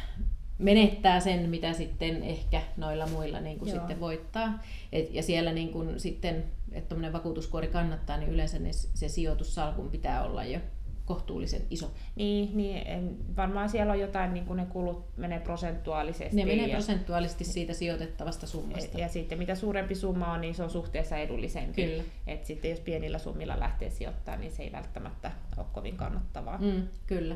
menettää 0.64 1.20
sen, 1.20 1.50
mitä 1.50 1.74
sitten 1.74 2.24
ehkä 2.24 2.62
noilla 2.78 3.08
muilla 3.08 3.40
niin 3.40 3.60
kuin 3.60 3.72
sitten 3.72 4.00
voittaa. 4.00 4.64
Et, 4.92 5.14
ja 5.14 5.24
siellä 5.24 5.54
niin 5.54 5.72
kuin 5.72 6.00
sitten, 6.00 6.44
että 6.72 6.90
tuommoinen 6.90 7.14
vakuutuskuori 7.14 7.68
kannattaa, 7.68 8.18
niin 8.18 8.30
yleensä 8.30 8.60
ne, 8.60 8.70
se 8.74 9.08
sijoitussalkun 9.08 9.90
pitää 9.90 10.24
olla 10.24 10.44
jo 10.44 10.60
kohtuullisen 11.06 11.62
iso. 11.70 11.92
Niin, 12.16 12.58
niin 12.58 13.18
varmaan 13.36 13.70
siellä 13.70 13.94
on 13.94 14.00
jotain, 14.00 14.34
niin 14.34 14.46
kuin 14.46 14.58
ne 14.58 14.66
kulut 14.66 15.18
menee 15.18 15.40
prosentuaalisesti. 15.40 16.36
Ne 16.36 16.46
menee 16.46 16.68
ja, 16.68 16.74
prosentuaalisesti 16.74 17.44
siitä 17.44 17.74
sijoitettavasta 17.74 18.48
summasta. 18.48 18.98
Ja, 18.98 19.04
ja 19.04 19.10
sitten 19.10 19.38
mitä 19.38 19.56
suurempi 19.56 19.96
summa 19.96 20.34
on, 20.34 20.42
niin 20.42 20.56
se 20.56 20.64
on 20.64 20.70
suhteessa 20.70 21.18
edullisempi. 21.18 21.86
Kyllä. 21.86 22.04
Et 22.28 22.46
sitten 22.46 22.72
jos 22.72 22.80
pienillä 22.80 23.18
summilla 23.18 23.60
lähtee 23.60 23.90
sijoittamaan, 23.90 24.42
niin 24.42 24.52
se 24.52 24.64
ei 24.64 24.72
välttämättä 24.72 25.32
ole 25.58 25.66
kovin 25.74 25.98
kannattavaa. 25.98 26.58
Mm, 26.58 26.88
kyllä. 27.08 27.36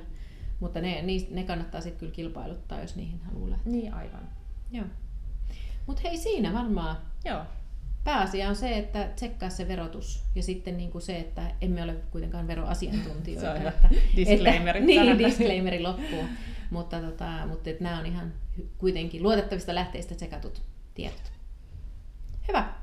Mutta 0.60 0.82
ne, 0.82 1.04
ne 1.32 1.44
kannattaa 1.44 1.82
sitten 1.82 2.00
kyllä 2.00 2.12
kilpailuttaa, 2.12 2.82
jos 2.82 2.96
niihin 2.96 3.20
haluaa 3.26 3.50
lähteä. 3.50 3.72
Niin, 3.72 3.94
aivan. 3.94 4.30
Joo. 4.72 4.86
Mutta 5.88 6.02
hei, 6.06 6.18
siinä 6.18 6.54
varmaan 6.54 6.98
Joo. 7.26 7.42
pääasia 8.04 8.50
on 8.50 8.56
se, 8.56 8.78
että 8.78 9.10
tsekkaa 9.16 9.50
se 9.50 9.68
verotus 9.68 10.24
ja 10.36 10.44
sitten 10.44 10.78
niin 10.78 10.92
kuin 10.92 11.02
se, 11.02 11.18
että 11.18 11.52
emme 11.62 11.84
ole 11.84 11.96
kuitenkaan 12.12 12.48
veroasiantuntijoita. 12.48 13.42
se 13.42 13.50
on. 13.50 13.68
Että, 13.68 13.90
disclaimeri. 14.16 14.80
Että, 14.80 15.04
niin, 15.04 15.18
disclaimeri 15.20 15.82
loppuu. 15.82 16.24
mutta 16.70 17.02
tota, 17.02 17.48
mutta 17.48 17.70
että 17.70 17.84
nämä 17.84 18.00
on 18.00 18.06
ihan 18.06 18.34
kuitenkin 18.78 19.24
luotettavista 19.24 19.76
lähteistä 19.76 20.16
tsekatut 20.16 20.62
tiedot. 20.94 21.32
Hyvä. 22.48 22.74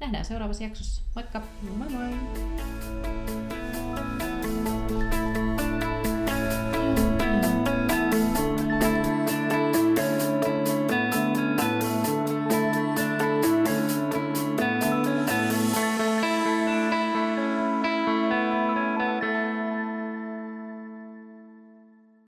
Nähdään 0.00 0.24
seuraavassa 0.24 0.64
jaksossa. 0.64 1.02
Moikka! 1.14 1.42
Moi! 1.78 3.55